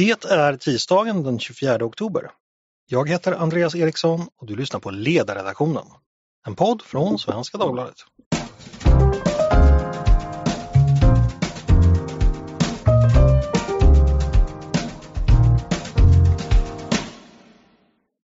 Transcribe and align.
Det 0.00 0.24
är 0.24 0.56
tisdagen 0.56 1.22
den 1.22 1.38
24 1.38 1.84
oktober. 1.84 2.30
Jag 2.86 3.08
heter 3.08 3.32
Andreas 3.32 3.74
Eriksson 3.74 4.28
och 4.36 4.46
du 4.46 4.56
lyssnar 4.56 4.80
på 4.80 4.90
Ledarredaktionen. 4.90 5.84
En 6.46 6.54
podd 6.54 6.82
från 6.82 7.18
Svenska 7.18 7.58
Dagbladet. 7.58 7.94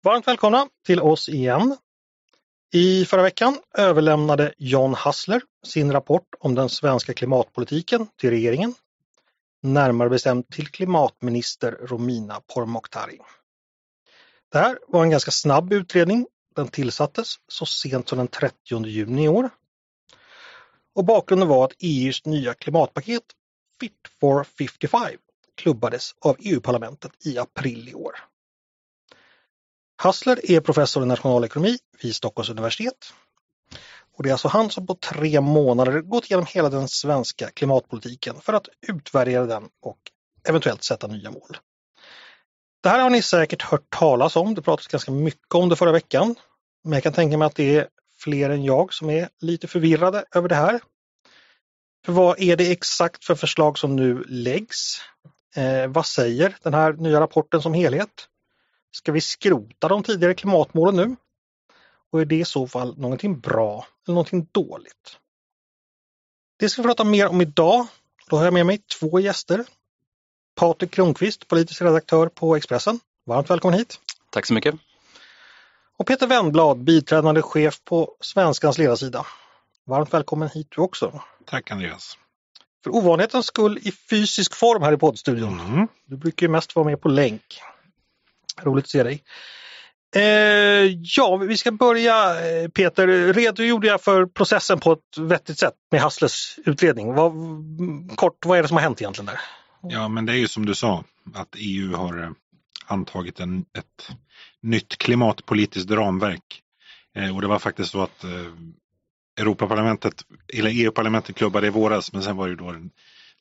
Varmt 0.04 0.28
välkomna 0.28 0.68
till 0.86 1.00
oss 1.00 1.28
igen. 1.28 1.76
I 2.72 3.04
förra 3.04 3.22
veckan 3.22 3.58
överlämnade 3.78 4.54
John 4.58 4.94
Hassler 4.94 5.42
sin 5.66 5.92
rapport 5.92 6.34
om 6.40 6.54
den 6.54 6.68
svenska 6.68 7.14
klimatpolitiken 7.14 8.06
till 8.20 8.30
regeringen 8.30 8.74
närmare 9.62 10.08
bestämt 10.08 10.52
till 10.52 10.68
klimatminister 10.68 11.72
Romina 11.72 12.40
Pourmokhtari. 12.54 13.18
Det 14.52 14.58
här 14.58 14.78
var 14.88 15.02
en 15.02 15.10
ganska 15.10 15.30
snabb 15.30 15.72
utredning. 15.72 16.26
Den 16.56 16.68
tillsattes 16.68 17.34
så 17.48 17.66
sent 17.66 18.08
som 18.08 18.18
den 18.18 18.28
30 18.28 18.86
juni 18.86 19.24
i 19.24 19.28
år. 19.28 19.50
Och 20.94 21.04
bakgrunden 21.04 21.48
var 21.48 21.64
att 21.64 21.72
EUs 21.78 22.24
nya 22.24 22.54
klimatpaket 22.54 23.22
Fit 23.80 23.92
for 24.20 24.44
55 24.44 25.02
klubbades 25.56 26.14
av 26.20 26.36
EU-parlamentet 26.38 27.26
i 27.26 27.38
april 27.38 27.88
i 27.88 27.94
år. 27.94 28.12
Hassler 29.96 30.50
är 30.50 30.60
professor 30.60 31.02
i 31.02 31.06
nationalekonomi 31.06 31.78
vid 32.02 32.16
Stockholms 32.16 32.50
universitet 32.50 33.12
och 34.20 34.24
det 34.24 34.30
är 34.30 34.32
alltså 34.32 34.48
han 34.48 34.70
som 34.70 34.86
på 34.86 34.94
tre 34.94 35.40
månader 35.40 36.00
gått 36.00 36.24
igenom 36.24 36.46
hela 36.48 36.68
den 36.68 36.88
svenska 36.88 37.50
klimatpolitiken 37.50 38.40
för 38.40 38.52
att 38.52 38.68
utvärdera 38.88 39.46
den 39.46 39.68
och 39.82 39.98
eventuellt 40.48 40.82
sätta 40.82 41.06
nya 41.06 41.30
mål. 41.30 41.56
Det 42.82 42.88
här 42.88 42.98
har 42.98 43.10
ni 43.10 43.22
säkert 43.22 43.62
hört 43.62 43.90
talas 43.90 44.36
om. 44.36 44.54
Det 44.54 44.62
pratades 44.62 44.86
ganska 44.86 45.12
mycket 45.12 45.54
om 45.54 45.68
det 45.68 45.76
förra 45.76 45.92
veckan. 45.92 46.34
Men 46.84 46.92
jag 46.92 47.02
kan 47.02 47.12
tänka 47.12 47.38
mig 47.38 47.46
att 47.46 47.54
det 47.54 47.76
är 47.76 47.88
fler 48.18 48.50
än 48.50 48.64
jag 48.64 48.94
som 48.94 49.10
är 49.10 49.28
lite 49.40 49.66
förvirrade 49.68 50.24
över 50.34 50.48
det 50.48 50.54
här. 50.54 50.80
För 52.04 52.12
vad 52.12 52.40
är 52.40 52.56
det 52.56 52.72
exakt 52.72 53.24
för 53.24 53.34
förslag 53.34 53.78
som 53.78 53.96
nu 53.96 54.24
läggs? 54.28 55.00
Eh, 55.56 55.86
vad 55.86 56.06
säger 56.06 56.56
den 56.62 56.74
här 56.74 56.92
nya 56.92 57.20
rapporten 57.20 57.62
som 57.62 57.74
helhet? 57.74 58.28
Ska 58.92 59.12
vi 59.12 59.20
skrota 59.20 59.88
de 59.88 60.02
tidigare 60.02 60.34
klimatmålen 60.34 60.96
nu? 60.96 61.16
Och 62.12 62.20
är 62.20 62.24
det 62.24 62.36
i 62.36 62.44
så 62.44 62.66
fall 62.66 62.98
någonting 62.98 63.40
bra 63.40 63.86
eller 64.10 64.14
någonting 64.14 64.48
dåligt? 64.52 65.18
Det 66.58 66.68
ska 66.68 66.82
vi 66.82 66.88
prata 66.88 67.04
mer 67.04 67.28
om 67.28 67.40
idag. 67.40 67.86
Då 68.30 68.36
har 68.36 68.44
jag 68.44 68.54
med 68.54 68.66
mig 68.66 68.78
två 68.78 69.20
gäster. 69.20 69.64
Patrik 70.56 70.90
Kronqvist, 70.90 71.48
politisk 71.48 71.82
redaktör 71.82 72.26
på 72.26 72.56
Expressen. 72.56 73.00
Varmt 73.26 73.50
välkommen 73.50 73.78
hit! 73.78 74.00
Tack 74.30 74.46
så 74.46 74.54
mycket! 74.54 74.74
Och 75.96 76.06
Peter 76.06 76.26
Wennblad, 76.26 76.84
biträdande 76.84 77.42
chef 77.42 77.84
på 77.84 78.16
Svenskans 78.20 78.78
ledarsida. 78.78 79.26
Varmt 79.86 80.14
välkommen 80.14 80.48
hit 80.48 80.66
du 80.70 80.82
också! 80.82 81.22
Tack 81.46 81.70
Andreas! 81.70 82.18
För 82.84 82.94
ovanlighetens 82.94 83.46
skull 83.46 83.78
i 83.82 83.92
fysisk 83.92 84.54
form 84.54 84.82
här 84.82 84.92
i 84.92 84.96
poddstudion. 84.96 85.60
Mm. 85.60 85.88
Du 86.06 86.16
brukar 86.16 86.46
ju 86.46 86.50
mest 86.50 86.76
vara 86.76 86.86
med 86.86 87.00
på 87.00 87.08
länk. 87.08 87.60
Roligt 88.62 88.84
att 88.84 88.90
se 88.90 89.02
dig! 89.02 89.22
Eh, 90.16 90.22
ja, 91.16 91.36
vi 91.36 91.56
ska 91.56 91.72
börja 91.72 92.14
eh, 92.50 92.68
Peter. 92.68 93.32
Redogjorde 93.32 93.86
jag 93.86 94.02
för 94.02 94.26
processen 94.26 94.80
på 94.80 94.92
ett 94.92 95.18
vettigt 95.18 95.58
sätt 95.58 95.74
med 95.90 96.00
Hasslers 96.00 96.58
utredning? 96.66 97.14
Vad, 97.14 97.32
mm, 97.32 98.08
kort, 98.08 98.46
vad 98.46 98.58
är 98.58 98.62
det 98.62 98.68
som 98.68 98.76
har 98.76 98.82
hänt 98.82 99.00
egentligen 99.00 99.26
där? 99.26 99.40
Ja, 99.82 100.08
men 100.08 100.26
det 100.26 100.32
är 100.32 100.36
ju 100.36 100.48
som 100.48 100.66
du 100.66 100.74
sa 100.74 101.04
att 101.34 101.54
EU 101.58 101.96
har 101.96 102.22
eh, 102.22 102.30
antagit 102.86 103.40
en, 103.40 103.60
ett 103.60 104.16
nytt 104.62 104.98
klimatpolitiskt 104.98 105.90
ramverk. 105.90 106.62
Eh, 107.16 107.34
och 107.34 107.40
det 107.40 107.48
var 107.48 107.58
faktiskt 107.58 107.90
så 107.90 108.02
att 108.02 108.24
eh, 108.24 108.52
Europaparlamentet, 109.40 110.24
eller 110.54 110.70
EU-parlamentet 110.70 111.36
klubbade 111.36 111.66
i 111.66 111.70
våras, 111.70 112.12
men 112.12 112.22
sen 112.22 112.36
var 112.36 112.48
det 112.48 112.56
då 112.56 112.68
en 112.68 112.90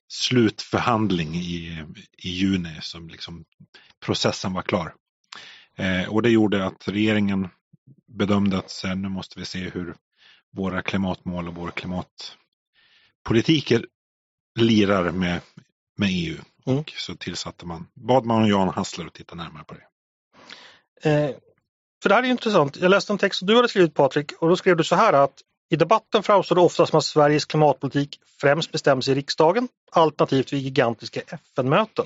slutförhandling 0.08 1.36
i, 1.36 1.86
i 2.18 2.30
juni 2.30 2.78
som 2.82 3.08
liksom 3.08 3.46
processen 4.06 4.54
var 4.54 4.62
klar. 4.62 4.94
Eh, 5.80 6.10
och 6.10 6.22
det 6.22 6.30
gjorde 6.30 6.66
att 6.66 6.88
regeringen 6.88 7.50
bedömde 8.08 8.58
att 8.58 8.70
sen 8.70 9.02
nu 9.02 9.10
måste 9.10 9.40
vi 9.40 9.46
se 9.46 9.60
hur 9.60 9.96
våra 10.52 10.82
klimatmål 10.82 11.48
och 11.48 11.56
vår 11.56 11.72
klimatpolitiker 11.72 13.86
lirar 14.60 15.12
med, 15.12 15.42
med 15.98 16.10
EU. 16.12 16.38
Mm. 16.66 16.80
Och 16.80 16.94
så 16.98 17.16
tillsatte 17.16 17.66
man, 17.66 17.88
bad 17.94 18.26
man 18.26 18.48
Jan 18.48 18.70
Hassler 18.70 19.06
att 19.06 19.14
titta 19.14 19.36
närmare 19.36 19.64
på 19.64 19.74
det. 19.74 19.84
Eh, 21.10 21.36
för 22.02 22.10
det 22.10 22.16
här 22.16 22.24
är 22.24 22.28
intressant. 22.28 22.78
Jag 22.78 22.90
läste 22.90 23.14
en 23.14 23.18
text 23.18 23.40
som 23.40 23.48
du 23.48 23.56
hade 23.56 23.70
skrivit 23.70 23.94
Patrik 23.94 24.32
och 24.40 24.50
då 24.50 24.56
skrev 24.56 24.78
du 24.78 24.84
så 24.84 24.96
här 24.96 25.14
att 25.14 25.42
i 25.70 25.76
debatten 25.76 26.24
framstår 26.24 26.56
det 26.56 26.62
ofta 26.62 26.86
som 26.86 26.98
att 26.98 27.06
Sveriges 27.06 27.46
klimatpolitik 27.46 28.20
främst 28.42 28.72
bestäms 28.72 29.08
i 29.08 29.16
riksdagen 29.16 29.68
alternativt 29.92 30.54
vid 30.54 30.62
gigantiska 30.62 31.22
FN-möten. 31.28 32.06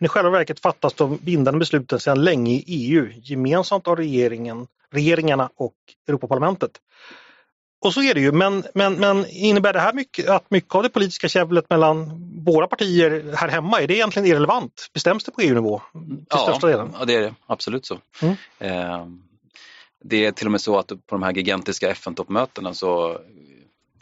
Men 0.00 0.06
i 0.06 0.08
själva 0.08 0.30
verket 0.30 0.60
fattas 0.60 0.94
de 0.94 1.16
bindande 1.16 1.58
besluten 1.58 2.00
sedan 2.00 2.24
länge 2.24 2.52
i 2.52 2.64
EU 2.66 3.08
gemensamt 3.22 3.88
av 3.88 3.96
regeringen, 3.96 4.66
regeringarna 4.92 5.50
och 5.56 5.74
Europaparlamentet. 6.08 6.70
Och 7.84 7.94
så 7.94 8.02
är 8.02 8.14
det 8.14 8.20
ju, 8.20 8.32
men, 8.32 8.64
men, 8.74 8.94
men 8.94 9.26
innebär 9.26 9.72
det 9.72 9.80
här 9.80 9.92
mycket, 9.92 10.28
att 10.28 10.50
mycket 10.50 10.74
av 10.74 10.82
det 10.82 10.88
politiska 10.88 11.28
käbblet 11.28 11.70
mellan 11.70 12.10
våra 12.44 12.66
partier 12.66 13.34
här 13.36 13.48
hemma, 13.48 13.80
är 13.80 13.86
det 13.86 13.94
egentligen 13.94 14.28
irrelevant? 14.28 14.90
Bestäms 14.94 15.24
det 15.24 15.32
på 15.32 15.40
EU-nivå? 15.40 15.82
Ja, 16.28 16.58
ja, 16.62 17.04
det 17.04 17.14
är 17.14 17.20
det. 17.20 17.34
Absolut 17.46 17.86
så. 17.86 17.98
Mm. 18.22 18.34
Eh, 18.58 19.06
det 20.04 20.26
är 20.26 20.32
till 20.32 20.46
och 20.46 20.52
med 20.52 20.60
så 20.60 20.78
att 20.78 20.88
på 20.88 20.96
de 21.08 21.22
här 21.22 21.32
gigantiska 21.32 21.90
FN-toppmötena 21.90 22.74
så 22.74 23.18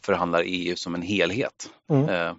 förhandlar 0.03 0.43
EU 0.47 0.77
som 0.77 0.95
en 0.95 1.03
helhet. 1.03 1.71
Mm. 1.91 2.09
Eh, 2.09 2.35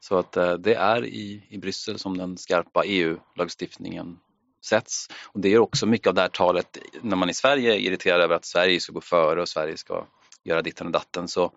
så 0.00 0.18
att 0.18 0.36
eh, 0.36 0.52
det 0.52 0.74
är 0.74 1.04
i, 1.04 1.46
i 1.48 1.58
Bryssel 1.58 1.98
som 1.98 2.18
den 2.18 2.38
skarpa 2.38 2.84
EU-lagstiftningen 2.84 4.18
sätts. 4.64 5.08
Och 5.24 5.40
det 5.40 5.48
är 5.48 5.58
också 5.58 5.86
mycket 5.86 6.06
av 6.06 6.14
det 6.14 6.20
här 6.20 6.28
talet 6.28 6.78
när 7.02 7.16
man 7.16 7.30
i 7.30 7.34
Sverige 7.34 7.74
är 7.74 7.78
irriterad 7.78 8.20
över 8.20 8.34
att 8.34 8.44
Sverige 8.44 8.80
ska 8.80 8.92
gå 8.92 9.00
före 9.00 9.42
och 9.42 9.48
Sverige 9.48 9.76
ska 9.76 10.06
göra 10.44 10.62
ditten 10.62 10.86
och 10.86 10.92
datten 10.92 11.28
så 11.28 11.52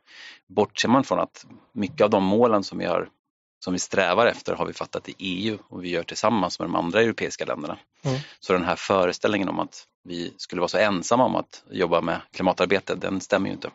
bortser 0.47 0.90
man 0.90 1.03
från 1.03 1.19
att 1.19 1.46
mycket 1.74 2.02
av 2.02 2.09
de 2.09 2.24
målen 2.24 2.63
som 2.63 2.78
vi, 2.78 2.86
har, 2.86 3.09
som 3.63 3.74
vi 3.74 3.80
strävar 3.80 4.28
efter 4.28 4.56
har 4.56 4.66
vi 4.66 4.74
fattat 4.74 5.09
i 5.09 5.16
EU 5.18 5.58
och 5.69 5.84
vi 5.84 5.90
gör 5.90 6.03
tillsammans 6.03 6.59
med 6.59 6.68
de 6.68 6.75
andra 6.75 7.02
europeiska 7.02 7.46
länderna. 7.46 7.78
Mm. 8.03 8.19
Så 8.40 8.53
den 8.53 8.63
här 8.63 8.75
föreställningen 8.75 9.50
om 9.50 9.59
att 9.59 9.88
vi 10.03 10.34
skulle 10.38 10.59
vara 10.59 10.69
så 10.69 10.78
ensamma 10.78 11.25
om 11.25 11.36
att 11.36 11.63
jobba 11.72 12.02
med 12.02 12.22
klimatarbete, 12.31 12.96
den 12.96 13.22
stämmer 13.22 13.47
ju 13.47 13.53
inte. 13.53 13.69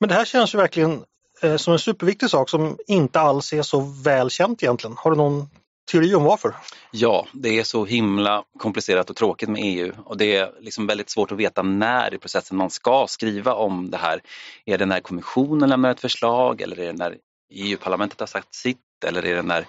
Men 0.00 0.08
det 0.08 0.14
här 0.14 0.24
känns 0.24 0.54
ju 0.54 0.58
verkligen 0.58 1.04
eh, 1.42 1.56
som 1.56 1.72
en 1.72 1.78
superviktig 1.78 2.30
sak 2.30 2.50
som 2.50 2.78
inte 2.86 3.20
alls 3.20 3.52
är 3.52 3.62
så 3.62 3.80
välkänt 4.04 4.62
egentligen. 4.62 4.96
Har 4.98 5.10
du 5.10 5.16
någon 5.16 5.48
teori 5.90 6.14
om 6.14 6.24
varför? 6.24 6.54
Ja, 6.90 7.26
det 7.32 7.58
är 7.58 7.64
så 7.64 7.84
himla 7.84 8.44
komplicerat 8.58 9.10
och 9.10 9.16
tråkigt 9.16 9.48
med 9.48 9.60
EU 9.64 9.92
och 10.04 10.16
det 10.16 10.36
är 10.36 10.52
liksom 10.60 10.86
väldigt 10.86 11.10
svårt 11.10 11.32
att 11.32 11.38
veta 11.38 11.62
när 11.62 12.14
i 12.14 12.18
processen 12.18 12.56
man 12.56 12.70
ska 12.70 13.06
skriva 13.08 13.54
om 13.54 13.90
det 13.90 13.96
här. 13.96 14.20
Är 14.64 14.78
det 14.78 14.86
när 14.86 15.00
kommissionen 15.00 15.68
lämnar 15.68 15.90
ett 15.90 16.00
förslag 16.00 16.60
eller 16.60 16.80
är 16.80 16.86
det 16.86 16.92
när 16.92 17.16
EU-parlamentet 17.50 18.20
har 18.20 18.26
sagt 18.26 18.54
sitt 18.54 18.78
eller 19.06 19.24
är 19.24 19.36
det 19.36 19.42
när 19.42 19.66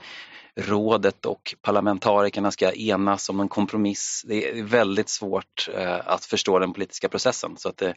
rådet 0.59 1.25
och 1.25 1.55
parlamentarikerna 1.61 2.51
ska 2.51 2.71
enas 2.71 3.29
om 3.29 3.39
en 3.39 3.47
kompromiss. 3.47 4.23
Det 4.27 4.49
är 4.49 4.63
väldigt 4.63 5.09
svårt 5.09 5.69
eh, 5.73 5.99
att 6.05 6.25
förstå 6.25 6.59
den 6.59 6.73
politiska 6.73 7.09
processen 7.09 7.57
så 7.57 7.69
att 7.69 7.77
det, 7.77 7.95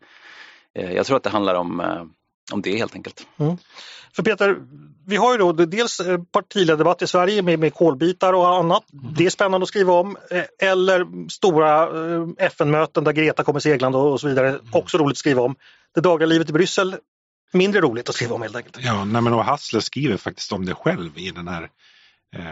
jag 0.72 1.06
tror 1.06 1.16
att 1.16 1.22
det 1.22 1.30
handlar 1.30 1.54
om 1.54 1.80
om 2.52 2.62
det 2.62 2.76
helt 2.76 2.94
enkelt. 2.94 3.26
Mm. 3.36 3.56
För 4.12 4.22
Peter, 4.22 4.56
vi 5.06 5.16
har 5.16 5.32
ju 5.32 5.38
då 5.38 5.52
dels 5.52 6.00
eh, 6.00 6.18
partiledardebatt 6.32 7.02
i 7.02 7.06
Sverige 7.06 7.42
med, 7.42 7.58
med 7.58 7.74
kolbitar 7.74 8.32
och 8.32 8.48
annat. 8.48 8.92
Mm. 8.92 9.14
Det 9.14 9.26
är 9.26 9.30
spännande 9.30 9.62
att 9.64 9.68
skriva 9.68 9.92
om. 9.92 10.16
Eh, 10.30 10.68
eller 10.68 11.28
stora 11.28 11.82
eh, 11.82 12.28
FN-möten 12.38 13.04
där 13.04 13.12
Greta 13.12 13.44
kommer 13.44 13.60
seglande 13.60 13.98
och 13.98 14.20
så 14.20 14.28
vidare. 14.28 14.48
Mm. 14.48 14.60
Också 14.72 14.98
roligt 14.98 15.14
att 15.14 15.18
skriva 15.18 15.42
om. 15.42 15.56
Det 15.94 16.00
dagliga 16.00 16.26
livet 16.26 16.50
i 16.50 16.52
Bryssel, 16.52 16.96
mindre 17.52 17.80
roligt 17.80 18.08
att 18.08 18.14
skriva 18.14 18.34
om 18.34 18.42
helt 18.42 18.56
enkelt. 18.56 18.78
Ja, 18.80 19.04
nej, 19.04 19.22
men 19.22 19.32
och 19.32 19.44
Hassler 19.44 19.80
skriver 19.80 20.16
faktiskt 20.16 20.52
om 20.52 20.66
det 20.66 20.74
själv 20.74 21.18
i 21.18 21.30
den 21.30 21.48
här 21.48 21.68
eh, 22.36 22.42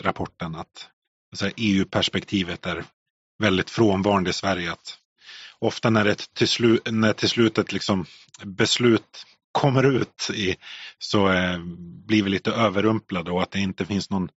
rapporten 0.00 0.54
att 0.54 0.88
alltså, 1.32 1.50
EU-perspektivet 1.56 2.66
är 2.66 2.84
väldigt 3.38 3.70
frånvarande 3.70 4.30
i 4.30 4.32
Sverige. 4.32 4.72
Att 4.72 4.98
ofta 5.58 5.90
när, 5.90 6.04
det 6.04 6.34
till, 6.34 6.48
slu 6.48 6.78
när 6.90 7.12
till 7.12 7.28
slut 7.28 7.58
ett 7.58 7.72
liksom 7.72 8.06
beslut 8.44 9.26
kommer 9.52 9.84
ut 9.96 10.30
i, 10.34 10.56
så 10.98 11.28
eh, 11.28 11.58
blir 12.06 12.22
vi 12.22 12.30
lite 12.30 12.50
överrumplade 12.50 13.30
och 13.30 13.42
att 13.42 13.50
det 13.50 13.60
inte 13.60 13.86
finns 13.86 14.10
någon 14.10 14.28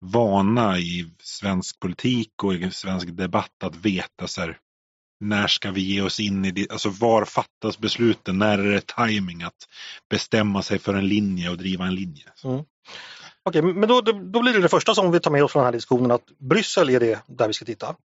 vana 0.00 0.78
i 0.78 1.10
svensk 1.22 1.80
politik 1.80 2.44
och 2.44 2.54
i 2.54 2.70
svensk 2.70 3.08
debatt 3.08 3.62
att 3.64 3.76
veta 3.76 4.26
så 4.26 4.40
här, 4.40 4.58
när 5.20 5.46
ska 5.46 5.70
vi 5.70 5.80
ge 5.80 6.02
oss 6.02 6.20
in 6.20 6.44
i 6.44 6.50
det, 6.50 6.70
alltså 6.70 6.88
var 6.88 7.24
fattas 7.24 7.78
besluten, 7.78 8.38
när 8.38 8.58
är 8.58 8.72
det 8.72 8.86
timing 8.86 9.42
att 9.42 9.68
bestämma 10.10 10.62
sig 10.62 10.78
för 10.78 10.94
en 10.94 11.08
linje 11.08 11.50
och 11.50 11.58
driva 11.58 11.86
en 11.86 11.94
linje. 11.94 12.24
Mm. 12.44 12.64
Okej, 13.42 13.62
men 13.62 13.88
då, 13.88 14.00
då 14.00 14.42
blir 14.42 14.52
det 14.52 14.60
det 14.60 14.68
första 14.68 14.94
som 14.94 15.12
vi 15.12 15.20
tar 15.20 15.30
med 15.30 15.44
oss 15.44 15.52
från 15.52 15.60
den 15.60 15.66
här 15.66 15.72
diskussionen 15.72 16.10
att 16.10 16.38
Bryssel 16.38 16.90
är 16.90 17.00
det 17.00 17.20
där 17.26 17.46
vi 17.46 17.52
ska 17.52 17.64
titta. 17.64 17.96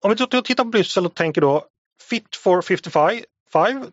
Om 0.00 0.10
vi 0.10 0.16
tittar 0.16 0.64
på 0.64 0.70
Bryssel 0.70 1.06
och 1.06 1.14
tänker 1.14 1.40
då 1.40 1.64
Fit 2.08 2.36
for 2.36 2.62
55, 2.62 3.20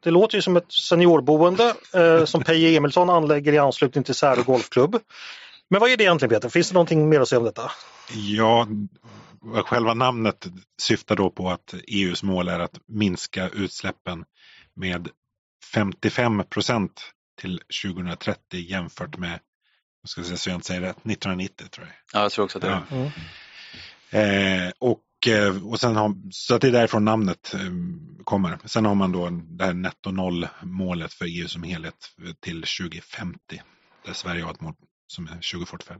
det 0.04 0.12
låter 0.12 0.36
ju 0.36 0.42
som 0.42 0.58
ett 0.58 0.72
seniorboende 0.72 1.74
eh, 1.94 2.26
som 2.26 2.44
Peje 2.44 2.78
Emilsson 2.78 3.10
anlägger 3.10 3.54
i 3.54 3.58
anslutning 3.58 4.04
till 4.04 4.16
Särö 4.16 4.44
Golfklubb. 4.44 4.98
Men 5.70 5.80
vad 5.80 5.90
är 5.90 5.98
det 5.98 6.04
egentligen 6.04 6.30
Peter? 6.30 6.50
Finns 6.50 6.70
det 6.70 6.74
någonting 6.74 7.10
mer 7.10 7.20
att 7.20 7.28
säga 7.28 7.40
om 7.40 7.46
detta? 7.46 7.72
Ja, 8.14 8.68
själva 9.66 9.94
namnet 9.94 10.48
syftar 10.82 11.16
då 11.16 11.30
på 11.30 11.50
att 11.50 11.76
EUs 11.88 12.24
mål 12.24 12.48
är 12.48 12.60
att 12.60 12.80
minska 12.88 13.50
utsläppen 13.50 14.26
med 14.76 15.10
55 15.74 16.44
procent 16.50 17.12
till 17.42 17.62
2030 17.84 18.40
jämfört 18.54 19.18
med, 19.18 19.40
ska 20.08 20.24
säga, 20.24 20.38
så 20.38 20.50
jag 20.50 20.58
inte 20.58 20.68
säger 20.68 20.82
rätt, 20.82 20.98
1990 20.98 21.68
tror 21.72 21.88
jag. 21.88 22.20
Ja, 22.20 22.24
jag 22.24 22.32
tror 22.32 22.46
också 22.46 22.58
att 22.58 22.62
det 22.62 22.68
är 22.68 22.84
ja. 22.90 23.10
mm. 24.12 24.66
eh, 24.66 24.72
och, 24.80 25.28
eh, 25.28 25.68
och 25.68 25.80
sen 25.80 25.96
har, 25.96 26.16
så 26.32 26.56
att 26.56 26.62
det 26.62 26.68
är 26.68 26.72
därifrån 26.72 27.06
namnet 27.06 27.54
eh, 27.54 27.60
kommer. 28.24 28.60
Sen 28.66 28.86
har 28.86 28.96
man 28.96 29.12
då 29.12 29.30
det 29.30 29.66
här 29.66 29.74
netto 29.74 30.12
noll 30.12 30.48
målet 30.64 31.14
för 31.14 31.26
EU 31.26 31.48
som 31.48 31.64
helhet 31.64 31.96
till 32.40 32.64
2050. 32.80 33.62
Där 34.06 34.14
Sverige 34.14 34.44
har 34.44 34.52
ett 34.52 34.62
mål 34.62 34.74
som 35.08 35.26
är 35.26 35.52
2045. 35.52 36.00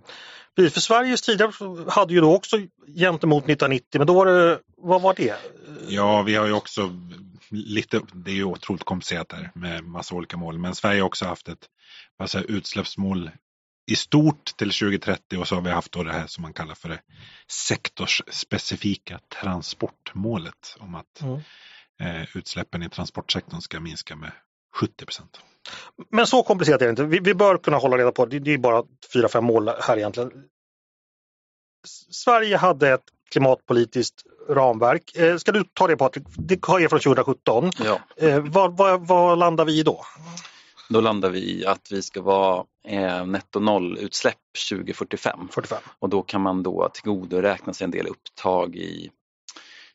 Precis, 0.56 0.74
för 0.74 0.82
Sveriges 0.82 1.22
tidigare 1.22 1.52
hade 1.92 2.14
ju 2.14 2.22
då 2.22 2.36
också 2.36 2.58
gentemot 2.98 3.44
1990, 3.44 3.88
men 3.98 4.08
då 4.08 4.14
var 4.14 4.26
det, 4.26 4.60
vad 4.78 5.02
var 5.02 5.14
det? 5.14 5.36
Ja, 5.88 6.22
vi 6.22 6.36
har 6.36 6.46
ju 6.46 6.54
också 6.54 7.00
lite, 7.50 8.02
det 8.14 8.32
är 8.32 8.36
ju 8.36 8.44
otroligt 8.44 8.84
komplicerat 8.84 9.30
där 9.30 9.52
med 9.56 9.84
massa 9.84 10.16
olika 10.16 10.38
mål, 10.38 10.60
men 10.60 10.76
Sverige 10.76 11.02
har 11.02 11.08
också 11.08 11.26
haft 11.26 11.48
ett 11.48 11.68
alltså, 12.20 12.40
utsläppsmål 12.40 13.32
i 13.92 13.96
stort 13.96 14.46
till 14.58 14.72
2030 14.72 15.38
och 15.38 15.48
så 15.48 15.56
har 15.56 15.62
vi 15.62 15.70
haft 15.70 15.92
då 15.92 16.04
det 16.04 16.14
här 16.14 16.28
som 16.28 16.42
man 16.42 16.54
kallar 16.54 16.76
för 16.76 16.90
det 16.90 17.00
sektorsspecifika 17.68 19.20
transportmålet 19.42 20.78
om 20.80 20.96
att 20.96 21.22
mm. 21.22 21.42
Eh, 22.02 22.38
utsläppen 22.38 22.84
i 22.84 22.90
transportsektorn 22.90 23.62
ska 23.62 23.80
minska 23.80 24.16
med 24.16 24.32
70 24.76 25.06
procent. 25.06 25.40
Men 26.10 26.28
så 26.28 26.44
komplicerat 26.44 26.82
är 26.82 26.86
det 26.86 26.90
inte. 26.90 27.04
Vi, 27.04 27.20
vi 27.20 27.34
bör 27.34 27.58
kunna 27.58 27.78
hålla 27.78 27.98
reda 27.98 28.12
på 28.12 28.26
det. 28.26 28.40
Det 28.40 28.54
är 28.54 28.58
bara 28.58 28.84
fyra, 29.14 29.30
fem 29.30 29.44
mål 29.44 29.70
här 29.82 29.98
egentligen. 29.98 30.32
Sverige 32.12 32.58
hade 32.58 32.90
ett 32.90 33.06
klimatpolitiskt 33.32 34.24
ramverk. 34.50 35.16
Eh, 35.16 35.38
ska 35.38 35.52
du 35.52 35.64
ta 35.74 35.88
det 35.88 35.98
Patrik? 35.98 36.24
Det 36.38 36.54
är 36.54 36.88
från 36.88 37.00
2017. 37.00 37.72
Ja. 37.84 38.00
Eh, 38.18 38.40
vad, 38.40 38.78
vad, 38.78 39.08
vad, 39.08 39.38
landar 39.38 39.66
vi 39.66 39.80
i 39.80 39.84
då? 39.84 40.06
Då 40.90 41.02
landar 41.02 41.30
vi 41.30 41.40
i 41.40 41.66
att 41.66 41.92
vi 41.92 42.02
ska 42.02 42.22
vara 42.22 42.66
eh, 42.88 43.26
netto 43.26 43.60
nollutsläpp 43.60 44.38
2045. 44.70 45.48
45. 45.52 45.78
Och 46.00 46.10
då 46.10 46.22
kan 46.22 46.42
man 46.42 46.64
då 46.64 46.90
tillgodoräkna 46.94 47.74
sig 47.74 47.86
en 47.86 47.92
del 47.92 48.08
upptag 48.08 48.76
i 48.76 49.12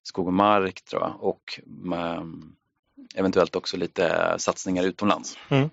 skog 0.06 0.26
och 0.26 0.32
mark 0.32 0.85
tror 0.85 1.03
jag, 1.03 1.17
och 1.20 1.61
um, 1.93 2.56
eventuellt 3.14 3.56
också 3.56 3.76
lite 3.76 4.35
satsningar 4.38 4.85
utomlands. 4.85 5.38
Mm. 5.49 5.70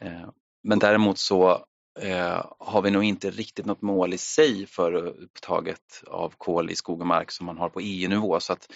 Eh, 0.00 0.28
men 0.62 0.78
däremot 0.78 1.18
så 1.18 1.64
eh, 2.00 2.44
har 2.58 2.82
vi 2.82 2.90
nog 2.90 3.04
inte 3.04 3.30
riktigt 3.30 3.66
något 3.66 3.82
mål 3.82 4.14
i 4.14 4.18
sig 4.18 4.66
för 4.66 4.94
upptaget 4.94 6.02
av 6.06 6.34
kol 6.38 6.70
i 6.70 6.76
skog 6.76 7.00
och 7.00 7.06
mark 7.06 7.30
som 7.30 7.46
man 7.46 7.58
har 7.58 7.68
på 7.68 7.80
EU-nivå. 7.80 8.40
Så 8.40 8.52
att 8.52 8.72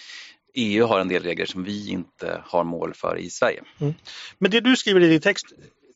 EU 0.54 0.86
har 0.86 1.00
en 1.00 1.08
del 1.08 1.22
regler 1.22 1.46
som 1.46 1.64
vi 1.64 1.90
inte 1.90 2.42
har 2.44 2.64
mål 2.64 2.94
för 2.94 3.18
i 3.18 3.30
Sverige. 3.30 3.62
Mm. 3.80 3.94
Men 4.38 4.50
det 4.50 4.60
du 4.60 4.76
skriver 4.76 5.00
i 5.00 5.08
din 5.08 5.20
text, 5.20 5.46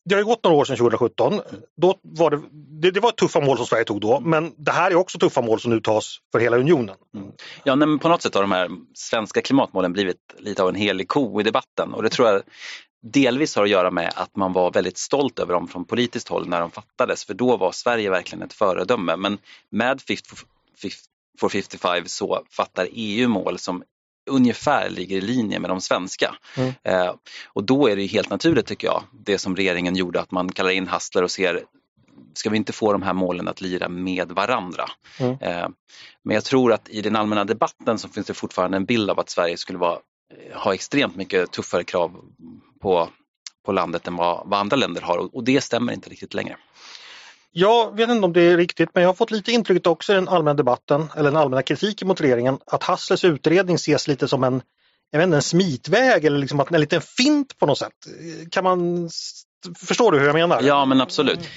det 0.05 0.15
har 0.15 0.23
gått 0.23 0.45
några 0.45 0.57
år 0.57 0.65
sedan 0.65 0.77
2017. 0.77 1.41
Då 1.77 1.99
var 2.03 2.31
det, 2.31 2.43
det, 2.53 2.91
det, 2.91 3.01
var 3.01 3.11
tuffa 3.11 3.41
mål 3.41 3.57
som 3.57 3.67
Sverige 3.67 3.85
tog 3.85 4.01
då, 4.01 4.21
men 4.21 4.55
det 4.57 4.73
här 4.73 4.91
är 4.91 4.95
också 4.95 5.19
tuffa 5.19 5.43
mål 5.43 5.61
som 5.61 5.71
nu 5.71 5.81
tas 5.81 6.19
för 6.33 6.41
hela 6.41 6.57
unionen. 6.57 6.97
Mm. 7.15 7.33
Ja, 7.65 7.77
men 7.77 7.99
på 7.99 8.09
något 8.09 8.23
sätt 8.23 8.35
har 8.35 8.43
de 8.43 8.53
här 8.53 8.71
svenska 8.95 9.41
klimatmålen 9.41 9.93
blivit 9.93 10.35
lite 10.39 10.63
av 10.63 10.69
en 10.69 10.75
helig 10.75 11.09
ko 11.09 11.41
i 11.41 11.45
debatten 11.45 11.95
och 11.95 12.03
det 12.03 12.09
tror 12.09 12.29
jag 12.29 12.43
delvis 13.03 13.57
har 13.57 13.63
att 13.63 13.71
göra 13.71 13.91
med 13.91 14.13
att 14.17 14.37
man 14.37 14.53
var 14.53 14.71
väldigt 14.71 14.99
stolt 14.99 15.39
över 15.39 15.55
dem 15.55 15.69
från 15.69 15.85
politiskt 15.85 16.29
håll 16.29 16.49
när 16.49 16.61
de 16.61 16.71
fattades, 16.71 17.25
för 17.25 17.35
då 17.35 17.57
var 17.57 17.73
Sverige 17.73 18.11
verkligen 18.11 18.43
ett 18.43 18.53
föredöme. 18.53 19.17
Men 19.17 19.39
med 19.71 20.01
Fit 20.01 20.27
for 21.41 21.49
55 21.49 22.07
så 22.07 22.45
fattar 22.51 22.89
EU 22.93 23.29
mål 23.29 23.59
som 23.59 23.83
ungefär 24.31 24.91
ligger 24.91 25.17
i 25.17 25.21
linje 25.21 25.59
med 25.59 25.71
de 25.71 25.81
svenska. 25.81 26.35
Mm. 26.57 26.73
Eh, 26.85 27.15
och 27.49 27.65
då 27.65 27.89
är 27.89 27.97
det 27.97 28.07
helt 28.07 28.31
naturligt 28.31 28.67
tycker 28.67 28.87
jag, 28.87 29.03
det 29.25 29.39
som 29.39 29.57
regeringen 29.57 29.97
gjorde 29.97 30.21
att 30.21 30.31
man 30.31 30.53
kallar 30.53 30.71
in 30.71 30.89
Hassler 30.89 31.23
och 31.23 31.31
ser 31.31 31.65
ska 32.35 32.51
vi 32.51 32.57
inte 32.57 32.73
få 32.73 32.93
de 32.93 33.03
här 33.03 33.13
målen 33.13 33.49
att 33.49 33.61
lira 33.61 33.89
med 33.89 34.33
varandra? 34.33 34.85
Mm. 35.19 35.37
Eh, 35.41 35.69
men 36.25 36.35
jag 36.35 36.45
tror 36.45 36.73
att 36.73 36.89
i 36.89 37.01
den 37.01 37.17
allmänna 37.17 37.45
debatten 37.45 37.99
så 37.99 38.09
finns 38.09 38.27
det 38.27 38.35
fortfarande 38.35 38.77
en 38.77 38.85
bild 38.85 39.11
av 39.11 39.21
att 39.21 39.31
Sverige 39.31 39.57
skulle 39.57 39.79
vara, 39.79 39.99
eh, 40.35 40.61
ha 40.61 40.75
extremt 40.75 41.17
mycket 41.17 41.53
tuffare 41.53 41.85
krav 41.85 42.25
på, 42.83 43.09
på 43.65 43.73
landet 43.73 44.07
än 44.07 44.17
vad, 44.17 44.43
vad 44.49 44.61
andra 44.61 44.77
länder 44.77 45.01
har 45.01 45.19
och, 45.19 45.35
och 45.35 45.45
det 45.45 45.61
stämmer 45.61 45.93
inte 45.93 46.11
riktigt 46.11 46.35
längre. 46.35 46.57
Jag 47.53 47.97
vet 47.97 48.11
inte 48.11 48.25
om 48.25 48.33
det 48.33 48.43
är 48.43 48.57
riktigt 48.57 48.89
men 48.95 49.03
jag 49.03 49.09
har 49.09 49.15
fått 49.15 49.31
lite 49.31 49.53
intrycket 49.53 49.87
också 49.87 50.13
i 50.13 50.15
den 50.15 50.29
allmänna 50.29 50.55
debatten 50.55 51.09
eller 51.17 51.31
den 51.31 51.37
allmänna 51.37 51.63
kritiken 51.63 52.09
mot 52.09 52.21
regeringen 52.21 52.59
att 52.67 52.83
Hasslers 52.83 53.25
utredning 53.25 53.77
ses 53.77 54.09
lite 54.09 54.29
som 54.29 54.45
en, 54.45 54.63
jag 55.11 55.19
vet 55.19 55.27
inte, 55.27 55.37
en 55.37 55.43
smitväg 55.43 56.25
eller 56.25 56.39
liksom 56.39 56.65
en 56.71 56.81
liten 56.81 57.01
fint 57.01 57.59
på 57.59 57.67
något 57.67 57.79
sätt. 57.79 57.93
Kan 58.51 58.65
man 58.65 59.11
Förstår 59.77 60.13
du 60.13 60.19
hur 60.19 60.27
jag 60.27 60.35
menar? 60.35 60.63
Ja 60.63 60.85
men 60.85 61.01
absolut 61.01 61.49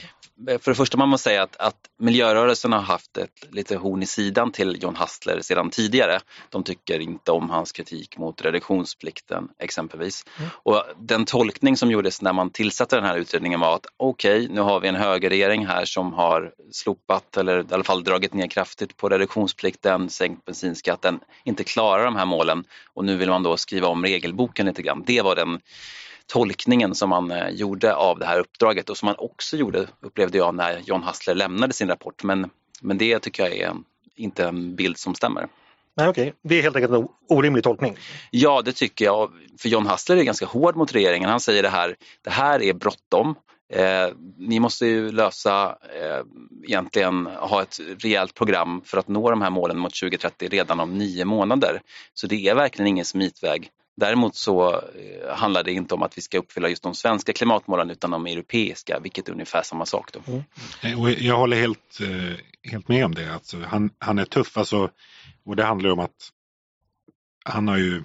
för 0.47 0.71
det 0.71 0.75
första 0.75 0.97
man 0.97 1.09
måste 1.09 1.29
säga 1.29 1.43
att, 1.43 1.55
att 1.57 1.75
miljörörelsen 1.99 2.73
har 2.73 2.81
haft 2.81 3.17
ett 3.17 3.47
lite 3.51 3.75
horn 3.75 4.03
i 4.03 4.05
sidan 4.05 4.51
till 4.51 4.77
John 4.81 4.95
Hassler 4.95 5.41
sedan 5.41 5.69
tidigare. 5.69 6.19
De 6.49 6.63
tycker 6.63 6.99
inte 6.99 7.31
om 7.31 7.49
hans 7.49 7.71
kritik 7.71 8.17
mot 8.17 8.41
reduktionsplikten 8.41 9.49
exempelvis. 9.59 10.25
Mm. 10.37 10.49
Och 10.53 10.83
den 10.99 11.25
tolkning 11.25 11.77
som 11.77 11.91
gjordes 11.91 12.21
när 12.21 12.33
man 12.33 12.49
tillsatte 12.49 12.95
den 12.95 13.05
här 13.05 13.17
utredningen 13.17 13.59
var 13.59 13.75
att 13.75 13.85
okej, 13.97 14.43
okay, 14.43 14.55
nu 14.55 14.61
har 14.61 14.79
vi 14.79 14.87
en 14.87 14.95
högerregering 14.95 15.65
här 15.65 15.85
som 15.85 16.13
har 16.13 16.53
slopat 16.71 17.37
eller 17.37 17.59
i 17.59 17.73
alla 17.73 17.83
fall 17.83 18.03
dragit 18.03 18.33
ner 18.33 18.47
kraftigt 18.47 18.97
på 18.97 19.09
reduktionsplikten, 19.09 20.09
sänkt 20.09 20.45
bensinskatten, 20.45 21.19
inte 21.43 21.63
klarar 21.63 22.05
de 22.05 22.15
här 22.15 22.25
målen 22.25 22.63
och 22.93 23.05
nu 23.05 23.17
vill 23.17 23.29
man 23.29 23.43
då 23.43 23.57
skriva 23.57 23.87
om 23.87 24.03
regelboken 24.03 24.65
lite 24.65 24.81
grann. 24.81 25.03
Det 25.05 25.21
var 25.21 25.35
den 25.35 25.59
tolkningen 26.27 26.95
som 26.95 27.09
man 27.09 27.31
eh, 27.31 27.49
gjorde 27.49 27.95
av 27.95 28.19
det 28.19 28.25
här 28.25 28.39
uppdraget 28.39 28.89
och 28.89 28.97
som 28.97 29.05
man 29.05 29.15
också 29.17 29.57
gjorde, 29.57 29.87
upplevde 30.01 30.37
jag, 30.37 30.55
när 30.55 30.81
John 30.85 31.03
Hassler 31.03 31.35
lämnade 31.35 31.73
sin 31.73 31.87
rapport. 31.87 32.23
Men, 32.23 32.49
men 32.81 32.97
det 32.97 33.19
tycker 33.19 33.43
jag 33.43 33.57
är 33.57 33.73
inte 34.15 34.45
en 34.45 34.75
bild 34.75 34.97
som 34.97 35.15
stämmer. 35.15 35.47
Nej, 35.95 36.07
okej. 36.07 36.21
Okay. 36.21 36.33
Det 36.43 36.55
är 36.55 36.61
helt 36.61 36.75
enkelt 36.75 36.93
en 36.93 37.07
orimlig 37.29 37.63
tolkning. 37.63 37.97
Ja, 38.31 38.61
det 38.65 38.73
tycker 38.73 39.05
jag. 39.05 39.31
För 39.59 39.69
John 39.69 39.85
Hassler 39.85 40.17
är 40.17 40.23
ganska 40.23 40.45
hård 40.45 40.75
mot 40.75 40.93
regeringen. 40.93 41.29
Han 41.29 41.39
säger 41.39 41.63
det 41.63 41.69
här, 41.69 41.95
det 42.21 42.29
här 42.29 42.61
är 42.61 42.73
bråttom. 42.73 43.35
Eh, 43.73 44.09
ni 44.37 44.59
måste 44.59 44.85
ju 44.85 45.11
lösa, 45.11 45.77
eh, 46.01 46.23
egentligen 46.63 47.25
ha 47.25 47.61
ett 47.61 47.79
rejält 47.99 48.33
program 48.33 48.81
för 48.85 48.97
att 48.97 49.07
nå 49.07 49.29
de 49.29 49.41
här 49.41 49.49
målen 49.49 49.79
mot 49.79 49.93
2030 49.93 50.49
redan 50.49 50.79
om 50.79 50.97
nio 50.97 51.25
månader. 51.25 51.81
Så 52.13 52.27
det 52.27 52.47
är 52.47 52.55
verkligen 52.55 52.87
ingen 52.87 53.05
smitväg. 53.05 53.69
Däremot 53.95 54.35
så 54.35 54.71
eh, 54.73 55.35
handlar 55.35 55.63
det 55.63 55.71
inte 55.71 55.95
om 55.95 56.03
att 56.03 56.17
vi 56.17 56.21
ska 56.21 56.37
uppfylla 56.37 56.69
just 56.69 56.83
de 56.83 56.95
svenska 56.95 57.33
klimatmålen 57.33 57.89
utan 57.89 58.11
de 58.11 58.25
europeiska, 58.25 58.99
vilket 58.99 59.27
är 59.27 59.33
ungefär 59.33 59.61
samma 59.63 59.85
sak. 59.85 60.09
Då. 60.13 60.19
Mm. 60.27 60.43
Eh, 60.81 61.25
jag 61.25 61.37
håller 61.37 61.57
helt, 61.57 61.99
eh, 62.01 62.71
helt 62.71 62.87
med 62.87 63.05
om 63.05 63.15
det. 63.15 63.33
Alltså, 63.33 63.59
han, 63.59 63.89
han 63.99 64.19
är 64.19 64.25
tuff 64.25 64.57
alltså, 64.57 64.89
och 65.45 65.55
det 65.55 65.63
handlar 65.63 65.89
om 65.89 65.99
att 65.99 66.29
han 67.45 67.67
har 67.67 67.77
ju 67.77 68.03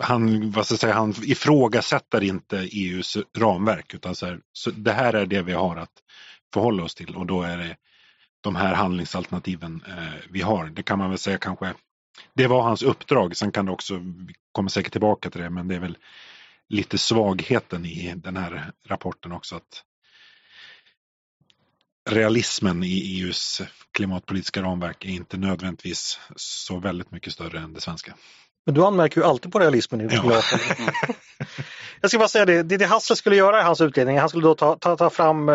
han, 0.00 0.50
vad 0.50 0.66
ska 0.66 0.72
jag 0.72 0.80
säga, 0.80 0.94
han 0.94 1.14
ifrågasätter 1.22 2.24
inte 2.24 2.56
EUs 2.58 3.18
ramverk 3.38 3.94
utan 3.94 4.14
så, 4.14 4.26
här, 4.26 4.40
så 4.52 4.70
det 4.70 4.92
här 4.92 5.12
är 5.12 5.26
det 5.26 5.42
vi 5.42 5.52
har 5.52 5.76
att 5.76 5.92
förhålla 6.54 6.82
oss 6.82 6.94
till 6.94 7.16
och 7.16 7.26
då 7.26 7.42
är 7.42 7.58
det 7.58 7.76
de 8.40 8.56
här 8.56 8.74
handlingsalternativen 8.74 9.82
eh, 9.88 10.28
vi 10.30 10.42
har. 10.42 10.66
Det 10.66 10.82
kan 10.82 10.98
man 10.98 11.10
väl 11.10 11.18
säga 11.18 11.38
kanske 11.38 11.74
det 12.34 12.46
var 12.46 12.62
hans 12.62 12.82
uppdrag. 12.82 13.36
Sen 13.36 13.52
kan 13.52 13.66
det 13.66 13.72
också, 13.72 13.94
vi 13.96 14.34
kommer 14.52 14.70
säkert 14.70 14.92
tillbaka 14.92 15.30
till 15.30 15.40
det, 15.40 15.50
men 15.50 15.68
det 15.68 15.74
är 15.74 15.80
väl 15.80 15.98
lite 16.68 16.98
svagheten 16.98 17.86
i 17.86 18.14
den 18.16 18.36
här 18.36 18.72
rapporten 18.86 19.32
också. 19.32 19.56
att 19.56 19.82
Realismen 22.10 22.82
i 22.84 23.20
EUs 23.20 23.62
klimatpolitiska 23.92 24.62
ramverk 24.62 25.04
är 25.04 25.08
inte 25.08 25.36
nödvändigtvis 25.36 26.20
så 26.36 26.78
väldigt 26.78 27.10
mycket 27.10 27.32
större 27.32 27.58
än 27.58 27.72
det 27.72 27.80
svenska. 27.80 28.14
Men 28.66 28.74
du 28.74 28.84
anmärker 28.84 29.20
ju 29.20 29.26
alltid 29.26 29.52
på 29.52 29.58
realismen 29.58 30.00
i 30.00 30.08
ja. 30.14 30.42
Jag 32.00 32.10
ska 32.10 32.18
bara 32.18 32.28
säga 32.28 32.44
det, 32.44 32.62
det, 32.62 32.76
det 32.76 32.86
Hasse 32.86 33.16
skulle 33.16 33.36
göra 33.36 33.60
i 33.60 33.62
hans 33.62 33.80
utredning, 33.80 34.18
han 34.18 34.28
skulle 34.28 34.44
då 34.46 34.54
ta, 34.54 34.76
ta, 34.76 34.96
ta 34.96 35.10
fram 35.10 35.48
eh, 35.48 35.54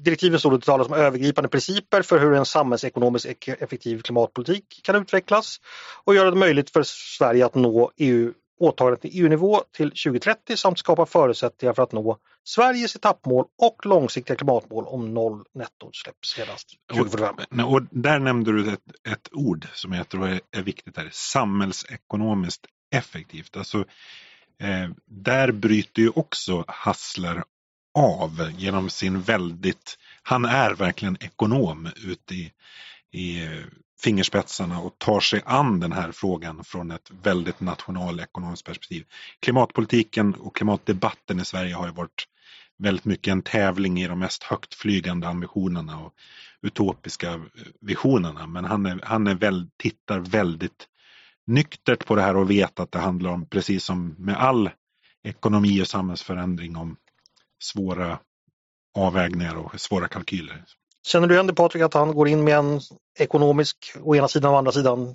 direktiven 0.00 0.38
stod 0.38 0.52
det 0.52 0.64
talas 0.64 0.86
om 0.86 0.94
övergripande 0.94 1.48
principer 1.48 2.02
för 2.02 2.18
hur 2.18 2.34
en 2.34 2.44
samhällsekonomiskt 2.44 3.48
effektiv 3.48 4.02
klimatpolitik 4.02 4.80
kan 4.82 4.96
utvecklas 4.96 5.60
och 6.04 6.14
göra 6.14 6.30
det 6.30 6.36
möjligt 6.36 6.70
för 6.70 6.82
Sverige 7.18 7.46
att 7.46 7.54
nå 7.54 7.90
EU 7.96 8.32
åtagandet 8.58 9.04
i 9.04 9.08
EU-nivå 9.20 9.62
till 9.76 9.90
2030 9.90 10.56
samt 10.56 10.78
skapa 10.78 11.06
förutsättningar 11.06 11.74
för 11.74 11.82
att 11.82 11.92
nå 11.92 12.18
Sveriges 12.44 12.96
etappmål 12.96 13.46
och 13.58 13.86
långsiktiga 13.86 14.36
klimatmål 14.36 14.84
om 14.86 15.14
noll 15.14 15.44
nettoutsläpp 15.54 16.26
senast 16.26 16.68
2045. 16.92 17.64
Och, 17.64 17.72
och 17.72 17.82
där 17.90 18.18
nämnde 18.18 18.52
du 18.52 18.72
ett, 18.72 18.80
ett 19.08 19.28
ord 19.32 19.66
som 19.74 19.92
jag 19.92 20.08
tror 20.08 20.28
är, 20.28 20.40
är 20.50 20.62
viktigt 20.62 20.96
här, 20.96 21.08
samhällsekonomiskt 21.12 22.66
effektivt. 22.94 23.56
Alltså, 23.56 23.78
eh, 24.60 24.90
där 25.06 25.52
bryter 25.52 26.02
ju 26.02 26.10
också 26.14 26.64
Hassler 26.66 27.42
av 27.98 28.52
genom 28.56 28.90
sin 28.90 29.20
väldigt, 29.20 29.98
han 30.22 30.44
är 30.44 30.74
verkligen 30.74 31.16
ekonom 31.20 31.88
ute 32.04 32.34
i, 32.34 32.52
i 33.12 33.48
fingerspetsarna 34.00 34.80
och 34.80 34.98
tar 34.98 35.20
sig 35.20 35.42
an 35.46 35.80
den 35.80 35.92
här 35.92 36.12
frågan 36.12 36.64
från 36.64 36.90
ett 36.90 37.10
väldigt 37.22 37.60
nationalekonomiskt 37.60 38.66
perspektiv. 38.66 39.04
Klimatpolitiken 39.40 40.34
och 40.34 40.56
klimatdebatten 40.56 41.40
i 41.40 41.44
Sverige 41.44 41.74
har 41.74 41.86
ju 41.86 41.92
varit 41.92 42.24
väldigt 42.78 43.04
mycket 43.04 43.32
en 43.32 43.42
tävling 43.42 44.00
i 44.00 44.08
de 44.08 44.18
mest 44.18 44.42
högtflygande 44.42 45.28
ambitionerna 45.28 46.00
och 46.00 46.14
utopiska 46.62 47.40
visionerna. 47.80 48.46
Men 48.46 48.64
han, 48.64 48.86
är, 48.86 49.00
han 49.02 49.26
är 49.26 49.34
väl, 49.34 49.68
tittar 49.76 50.18
väldigt 50.18 50.88
nyktert 51.46 52.06
på 52.06 52.14
det 52.14 52.22
här 52.22 52.36
och 52.36 52.50
vet 52.50 52.80
att 52.80 52.92
det 52.92 52.98
handlar 52.98 53.30
om, 53.30 53.46
precis 53.46 53.84
som 53.84 54.14
med 54.18 54.36
all 54.36 54.70
ekonomi 55.24 55.82
och 55.82 55.88
samhällsförändring, 55.88 56.76
om 56.76 56.96
svåra 57.62 58.18
avvägningar 58.94 59.54
och 59.54 59.80
svåra 59.80 60.08
kalkyler. 60.08 60.64
Känner 61.06 61.26
du 61.26 61.34
igen 61.34 61.46
det 61.46 61.54
Patrik 61.54 61.82
att 61.82 61.94
han 61.94 62.14
går 62.14 62.28
in 62.28 62.44
med 62.44 62.58
en 62.58 62.80
ekonomisk 63.18 63.92
å 64.02 64.16
ena 64.16 64.28
sidan 64.28 64.52
och 64.52 64.58
andra 64.58 64.72
sidan 64.72 65.14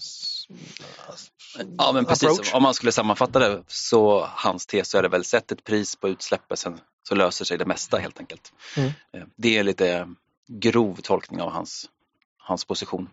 Ja 1.77 1.91
men 1.93 2.05
precis, 2.05 2.29
approach? 2.29 2.53
om 2.53 2.63
man 2.63 2.73
skulle 2.73 2.91
sammanfatta 2.91 3.39
det 3.39 3.63
så 3.67 4.27
hans 4.29 4.65
tes 4.65 4.89
så 4.89 4.97
är 4.97 5.01
det 5.01 5.07
väl 5.07 5.23
sätt 5.23 5.51
ett 5.51 5.63
pris 5.63 5.95
på 5.95 6.09
utsläppet 6.09 6.59
sen 6.59 6.79
så 7.07 7.15
löser 7.15 7.45
sig 7.45 7.57
det 7.57 7.65
mesta 7.65 7.97
helt 7.97 8.19
enkelt. 8.19 8.53
Mm. 8.77 8.89
Eh, 9.13 9.23
det 9.35 9.57
är 9.57 9.63
lite 9.63 10.07
grov 10.47 10.99
tolkning 11.03 11.41
av 11.41 11.51
hans, 11.51 11.89
hans 12.37 12.65
position. 12.65 13.09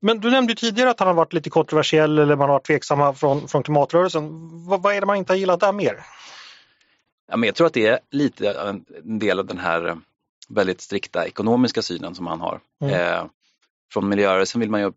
Men 0.00 0.20
du 0.20 0.30
nämnde 0.30 0.54
tidigare 0.54 0.90
att 0.90 0.98
han 0.98 1.08
har 1.08 1.14
varit 1.14 1.32
lite 1.32 1.50
kontroversiell 1.50 2.18
eller 2.18 2.36
man 2.36 2.48
har 2.48 2.54
varit 2.54 2.66
tveksamma 2.66 3.14
från, 3.14 3.48
från 3.48 3.62
klimatrörelsen. 3.62 4.28
Vad, 4.66 4.82
vad 4.82 4.94
är 4.94 5.00
det 5.00 5.06
man 5.06 5.16
inte 5.16 5.32
har 5.32 5.38
gillat 5.38 5.60
där 5.60 5.72
mer? 5.72 6.06
Ja, 7.28 7.36
men 7.36 7.46
jag 7.46 7.54
tror 7.54 7.66
att 7.66 7.72
det 7.72 7.86
är 7.86 7.98
lite 8.10 8.50
en 9.04 9.18
del 9.18 9.38
av 9.38 9.46
den 9.46 9.58
här 9.58 9.96
väldigt 10.48 10.80
strikta 10.80 11.26
ekonomiska 11.26 11.82
synen 11.82 12.14
som 12.14 12.26
han 12.26 12.40
har. 12.40 12.60
Mm. 12.80 12.94
Eh, 12.94 13.26
från 13.92 14.08
miljörörelsen 14.08 14.60
vill 14.60 14.70
man 14.70 14.80
ju 14.80 14.92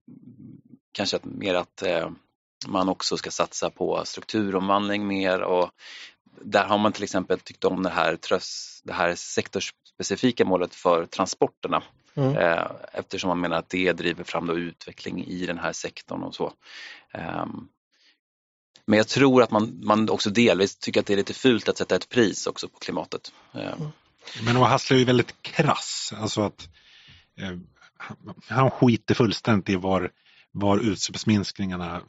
kanske 0.91 1.17
att, 1.17 1.25
mer 1.25 1.55
att 1.55 1.81
eh, 1.81 2.09
man 2.67 2.89
också 2.89 3.17
ska 3.17 3.31
satsa 3.31 3.69
på 3.69 4.01
strukturomvandling 4.05 5.07
mer 5.07 5.41
och 5.41 5.69
där 6.41 6.65
har 6.65 6.77
man 6.77 6.93
till 6.93 7.03
exempel 7.03 7.39
tyckt 7.39 7.65
om 7.65 7.83
det 7.83 7.89
här, 7.89 8.17
det 8.83 8.93
här 8.93 9.15
sektorsspecifika 9.15 10.45
målet 10.45 10.75
för 10.75 11.05
transporterna. 11.05 11.83
Mm. 12.15 12.37
Eh, 12.37 12.71
eftersom 12.93 13.27
man 13.27 13.41
menar 13.41 13.57
att 13.57 13.69
det 13.69 13.93
driver 13.93 14.23
fram 14.23 14.47
då 14.47 14.57
utveckling 14.57 15.25
i 15.25 15.45
den 15.45 15.57
här 15.57 15.73
sektorn 15.73 16.23
och 16.23 16.35
så. 16.35 16.53
Eh, 17.13 17.45
men 18.85 18.97
jag 18.97 19.07
tror 19.07 19.43
att 19.43 19.51
man, 19.51 19.79
man 19.83 20.09
också 20.09 20.29
delvis 20.29 20.75
tycker 20.75 20.99
att 20.99 21.05
det 21.05 21.13
är 21.13 21.17
lite 21.17 21.33
fult 21.33 21.69
att 21.69 21.77
sätta 21.77 21.95
ett 21.95 22.09
pris 22.09 22.47
också 22.47 22.67
på 22.67 22.79
klimatet. 22.79 23.33
Eh, 23.53 23.73
mm. 23.73 23.91
Men 24.43 24.55
Hassler 24.55 24.95
är 24.95 24.99
ju 24.99 25.05
väldigt 25.05 25.41
krass. 25.41 26.13
Alltså 26.17 26.41
att 26.41 26.69
eh, 27.37 27.57
han 28.47 28.71
skiter 28.71 29.15
fullständigt 29.15 29.69
i 29.69 29.75
var, 29.75 30.11
var 30.51 30.77
utsläppsminskningarna 30.77 32.01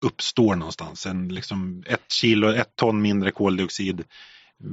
uppstår 0.00 0.54
någonstans. 0.54 1.06
En, 1.06 1.28
liksom, 1.28 1.84
ett 1.86 2.12
kilo, 2.12 2.52
ett 2.52 2.76
ton 2.76 3.02
mindre 3.02 3.30
koldioxid 3.30 4.04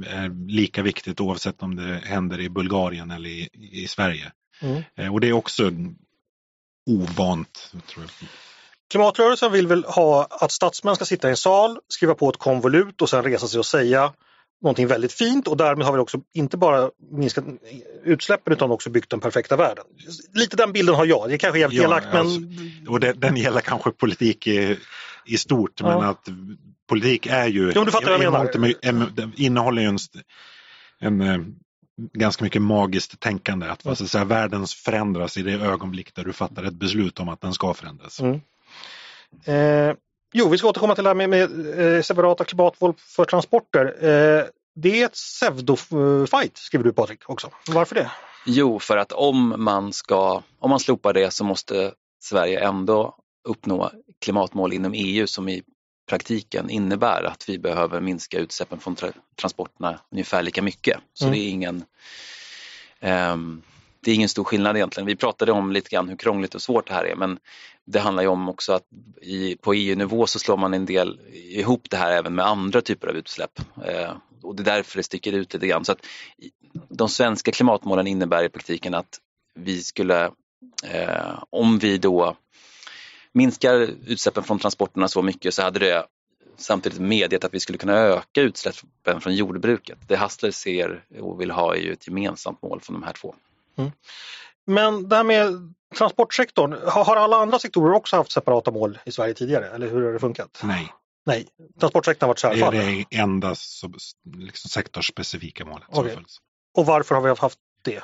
är 0.06 0.48
lika 0.48 0.82
viktigt 0.82 1.20
oavsett 1.20 1.62
om 1.62 1.76
det 1.76 2.00
händer 2.04 2.40
i 2.40 2.48
Bulgarien 2.48 3.10
eller 3.10 3.30
i, 3.30 3.48
i 3.52 3.88
Sverige. 3.88 4.32
Mm. 4.60 4.82
Eh, 4.96 5.12
och 5.12 5.20
det 5.20 5.28
är 5.28 5.32
också 5.32 5.70
ovant. 6.90 7.72
Tror 7.86 8.04
jag. 8.04 8.28
Klimatrörelsen 8.90 9.52
vill 9.52 9.66
väl 9.66 9.84
ha 9.84 10.26
att 10.30 10.52
statsmän 10.52 10.96
ska 10.96 11.04
sitta 11.04 11.28
i 11.28 11.30
en 11.30 11.36
sal, 11.36 11.78
skriva 11.88 12.14
på 12.14 12.28
ett 12.28 12.36
konvolut 12.36 13.02
och 13.02 13.10
sen 13.10 13.22
resa 13.22 13.48
sig 13.48 13.58
och 13.58 13.66
säga 13.66 14.12
någonting 14.64 14.86
väldigt 14.86 15.12
fint 15.12 15.48
och 15.48 15.56
därmed 15.56 15.86
har 15.86 15.92
vi 15.92 15.98
också 15.98 16.20
inte 16.32 16.56
bara 16.56 16.90
minskat 17.10 17.44
utsläppen 18.04 18.52
utan 18.52 18.70
också 18.70 18.90
byggt 18.90 19.10
den 19.10 19.20
perfekta 19.20 19.56
världen. 19.56 19.84
Lite 20.32 20.56
den 20.56 20.72
bilden 20.72 20.94
har 20.94 21.06
jag, 21.06 21.28
det 21.28 21.34
är 21.34 21.38
kanske 21.38 21.58
jävligt 21.58 21.82
ja, 21.82 21.88
elakt 21.88 22.06
men... 22.12 22.16
Alltså, 22.16 22.40
och 22.88 23.00
det, 23.00 23.12
den 23.12 23.36
gäller 23.36 23.60
kanske 23.60 23.90
politik 23.90 24.46
i, 24.46 24.78
i 25.26 25.38
stort 25.38 25.80
ja. 25.80 25.86
men 25.86 26.08
att 26.08 26.28
politik 26.88 27.26
är 27.26 27.46
ju... 27.46 27.72
Jo, 27.74 27.84
du 27.84 27.90
fattar 27.90 28.10
vad 28.10 28.24
jag 28.24 28.92
menar. 28.92 29.32
innehåller 29.36 29.82
ju 29.82 29.88
en, 29.88 29.98
en, 31.00 31.20
eh, 31.20 31.38
ganska 32.12 32.44
mycket 32.44 32.62
magiskt 32.62 33.20
tänkande. 33.20 33.66
Att 33.66 33.84
mm. 33.84 33.96
säga, 33.96 34.24
världen 34.24 34.66
förändras 34.66 35.36
i 35.36 35.42
det 35.42 35.52
ögonblick 35.52 36.14
där 36.14 36.24
du 36.24 36.32
fattar 36.32 36.64
ett 36.64 36.74
beslut 36.74 37.20
om 37.20 37.28
att 37.28 37.40
den 37.40 37.52
ska 37.52 37.74
förändras. 37.74 38.20
Mm. 38.20 38.40
Eh, 39.44 39.94
Jo, 40.36 40.48
vi 40.48 40.58
ska 40.58 40.68
återkomma 40.68 40.94
till 40.94 41.04
det 41.04 41.10
här 41.10 41.14
med, 41.14 41.30
med 41.30 41.96
eh, 41.96 42.02
separata 42.02 42.44
klimatmål 42.44 42.94
för 42.98 43.24
transporter. 43.24 43.86
Eh, 43.86 44.44
det 44.74 45.00
är 45.00 45.06
ett 45.06 45.12
pseudofight 45.12 46.56
skriver 46.56 46.84
du 46.84 46.92
Patrik 46.92 47.30
också. 47.30 47.50
Varför 47.68 47.94
det? 47.94 48.10
Jo, 48.46 48.78
för 48.78 48.96
att 48.96 49.12
om 49.12 49.54
man 49.58 49.92
ska, 49.92 50.42
om 50.58 50.70
man 50.70 50.80
slopar 50.80 51.12
det 51.12 51.30
så 51.30 51.44
måste 51.44 51.92
Sverige 52.22 52.60
ändå 52.60 53.16
uppnå 53.48 53.90
klimatmål 54.20 54.72
inom 54.72 54.92
EU 54.94 55.26
som 55.26 55.48
i 55.48 55.62
praktiken 56.08 56.70
innebär 56.70 57.22
att 57.22 57.48
vi 57.48 57.58
behöver 57.58 58.00
minska 58.00 58.38
utsläppen 58.38 58.78
från 58.78 58.94
tra 58.94 59.08
transporterna 59.40 60.00
ungefär 60.12 60.42
lika 60.42 60.62
mycket. 60.62 60.98
Så 61.12 61.24
mm. 61.24 61.38
det 61.38 61.44
är 61.44 61.50
ingen 61.50 61.84
um, 63.00 63.62
det 64.04 64.10
är 64.10 64.14
ingen 64.14 64.28
stor 64.28 64.44
skillnad 64.44 64.76
egentligen. 64.76 65.06
Vi 65.06 65.16
pratade 65.16 65.52
om 65.52 65.72
lite 65.72 65.90
grann 65.90 66.08
hur 66.08 66.16
krångligt 66.16 66.54
och 66.54 66.62
svårt 66.62 66.86
det 66.88 66.94
här 66.94 67.04
är 67.04 67.16
men 67.16 67.38
det 67.86 68.00
handlar 68.00 68.22
ju 68.22 68.28
om 68.28 68.48
också 68.48 68.72
att 68.72 68.84
i, 69.22 69.56
på 69.56 69.74
EU-nivå 69.74 70.26
så 70.26 70.38
slår 70.38 70.56
man 70.56 70.74
en 70.74 70.86
del 70.86 71.20
ihop 71.32 71.90
det 71.90 71.96
här 71.96 72.12
även 72.12 72.34
med 72.34 72.46
andra 72.46 72.80
typer 72.80 73.08
av 73.08 73.16
utsläpp. 73.16 73.60
Eh, 73.86 74.12
och 74.42 74.56
det 74.56 74.62
är 74.62 74.76
därför 74.76 74.96
det 74.96 75.02
sticker 75.02 75.32
ut 75.32 75.54
lite 75.54 75.66
grann. 75.66 75.84
Så 75.84 75.92
att 75.92 76.06
de 76.88 77.08
svenska 77.08 77.52
klimatmålen 77.52 78.06
innebär 78.06 78.44
i 78.44 78.48
praktiken 78.48 78.94
att 78.94 79.18
vi 79.54 79.82
skulle, 79.82 80.24
eh, 80.84 81.42
om 81.50 81.78
vi 81.78 81.98
då 81.98 82.36
minskar 83.32 83.74
utsläppen 84.06 84.42
från 84.42 84.58
transporterna 84.58 85.08
så 85.08 85.22
mycket 85.22 85.54
så 85.54 85.62
hade 85.62 85.78
det 85.78 86.06
samtidigt 86.56 86.98
medgett 86.98 87.44
att 87.44 87.54
vi 87.54 87.60
skulle 87.60 87.78
kunna 87.78 87.92
öka 87.92 88.40
utsläppen 88.40 89.20
från 89.20 89.34
jordbruket. 89.34 89.98
Det 90.08 90.16
Hassler 90.16 90.50
ser 90.50 91.04
och 91.20 91.40
vill 91.40 91.50
ha 91.50 91.74
är 91.74 91.80
ju 91.80 91.92
ett 91.92 92.06
gemensamt 92.06 92.62
mål 92.62 92.80
från 92.80 92.94
de 92.94 93.02
här 93.02 93.12
två. 93.12 93.34
Mm. 93.76 93.90
Men 94.66 95.08
det 95.08 95.16
här 95.16 95.24
med 95.24 95.74
transportsektorn, 95.98 96.76
har 96.86 97.16
alla 97.16 97.36
andra 97.36 97.58
sektorer 97.58 97.94
också 97.94 98.16
haft 98.16 98.32
separata 98.32 98.70
mål 98.70 98.98
i 99.06 99.12
Sverige 99.12 99.34
tidigare 99.34 99.68
eller 99.68 99.90
hur 99.90 100.02
har 100.04 100.12
det 100.12 100.18
funkat? 100.18 100.60
Nej. 100.64 100.92
Nej, 101.26 101.46
transportsektorn 101.80 102.26
har 102.26 102.28
varit 102.28 102.38
särfall? 102.38 102.74
Det 102.74 102.82
är 102.82 103.04
det 103.10 103.16
enda 103.16 103.54
liksom, 104.36 104.70
sektorsspecifika 104.70 105.64
målet. 105.64 105.88
Okay. 105.88 106.16
Och 106.76 106.86
varför 106.86 107.14
har 107.14 107.22
vi 107.22 107.28
haft 107.28 107.58
det? 107.82 108.02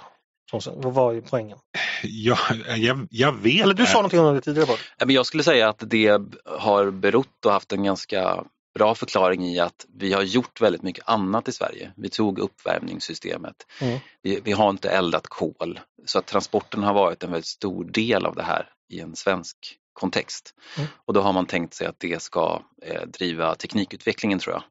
Vad 0.52 0.94
var 0.94 1.20
poängen? 1.20 1.58
Ja, 2.02 2.38
jag, 2.76 3.06
jag 3.10 3.32
vet. 3.32 3.62
Eller 3.62 3.74
du 3.74 3.86
sa 3.86 3.94
någonting 3.94 4.20
om 4.20 4.34
det 4.34 4.40
tidigare. 4.40 4.76
Jag 4.98 5.26
skulle 5.26 5.42
säga 5.42 5.68
att 5.68 5.82
det 5.86 6.20
har 6.44 6.90
berott 6.90 7.46
och 7.46 7.52
haft 7.52 7.72
en 7.72 7.82
ganska 7.82 8.44
bra 8.74 8.94
förklaring 8.94 9.46
i 9.46 9.58
att 9.58 9.86
vi 9.94 10.12
har 10.12 10.22
gjort 10.22 10.60
väldigt 10.60 10.82
mycket 10.82 11.08
annat 11.08 11.48
i 11.48 11.52
Sverige. 11.52 11.92
Vi 11.96 12.08
tog 12.08 12.38
uppvärmningssystemet. 12.38 13.66
Mm. 13.80 13.98
Vi, 14.22 14.40
vi, 14.44 14.52
har 14.52 14.70
inte 14.70 14.90
eldat 14.90 15.26
kol 15.26 15.80
så 16.04 16.18
att 16.18 16.26
transporten 16.26 16.82
har 16.82 16.94
varit 16.94 17.22
en 17.22 17.30
väldigt 17.30 17.46
stor 17.46 17.84
del 17.84 18.26
av 18.26 18.34
det 18.34 18.42
här 18.42 18.68
i 18.88 19.00
en 19.00 19.16
svensk 19.16 19.56
kontext. 19.92 20.54
Mm. 20.76 20.88
Och 21.04 21.14
då 21.14 21.20
har 21.20 21.32
man 21.32 21.46
tänkt 21.46 21.74
sig 21.74 21.86
att 21.86 22.00
det 22.00 22.22
ska 22.22 22.62
eh, 22.82 23.02
driva 23.06 23.54
teknikutvecklingen 23.54 24.38
tror 24.38 24.54
jag. 24.54 24.62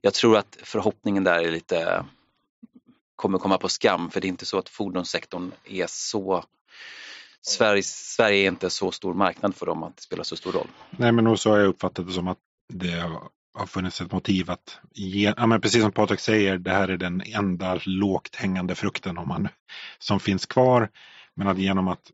Jag 0.00 0.14
tror 0.14 0.36
att 0.36 0.58
förhoppningen 0.62 1.24
där 1.24 1.38
är 1.38 1.50
lite 1.50 2.04
kommer 3.16 3.38
komma 3.38 3.58
på 3.58 3.68
skam 3.68 4.10
för 4.10 4.20
det 4.20 4.26
är 4.26 4.28
inte 4.28 4.46
så 4.46 4.58
att 4.58 4.68
fordonssektorn 4.68 5.52
är 5.64 5.86
så 5.88 6.44
Sverige, 7.42 7.82
Sverige 7.82 8.44
är 8.44 8.48
inte 8.48 8.70
så 8.70 8.90
stor 8.90 9.14
marknad 9.14 9.54
för 9.54 9.66
dem 9.66 9.82
att 9.82 9.96
det 9.96 10.02
spelar 10.02 10.24
så 10.24 10.36
stor 10.36 10.52
roll. 10.52 10.68
Nej 10.90 11.12
men 11.12 11.38
så 11.38 11.50
har 11.50 11.58
jag 11.58 11.66
uppfattat 11.66 12.06
det 12.06 12.12
som 12.12 12.28
att 12.28 12.38
det 12.68 13.04
har 13.56 13.66
funnits 13.66 14.00
ett 14.00 14.12
motiv 14.12 14.50
att 14.50 14.78
ge, 14.94 15.34
ja, 15.36 15.46
men 15.46 15.60
precis 15.60 15.82
som 15.82 15.92
Patrik 15.92 16.20
säger, 16.20 16.58
det 16.58 16.70
här 16.70 16.88
är 16.88 16.96
den 16.96 17.22
enda 17.26 17.80
lågt 17.84 18.36
hängande 18.36 18.74
frukten 18.74 19.18
om 19.18 19.28
man, 19.28 19.48
som 19.98 20.20
finns 20.20 20.46
kvar. 20.46 20.90
Men 21.34 21.48
att 21.48 21.58
genom 21.58 21.88
att 21.88 22.10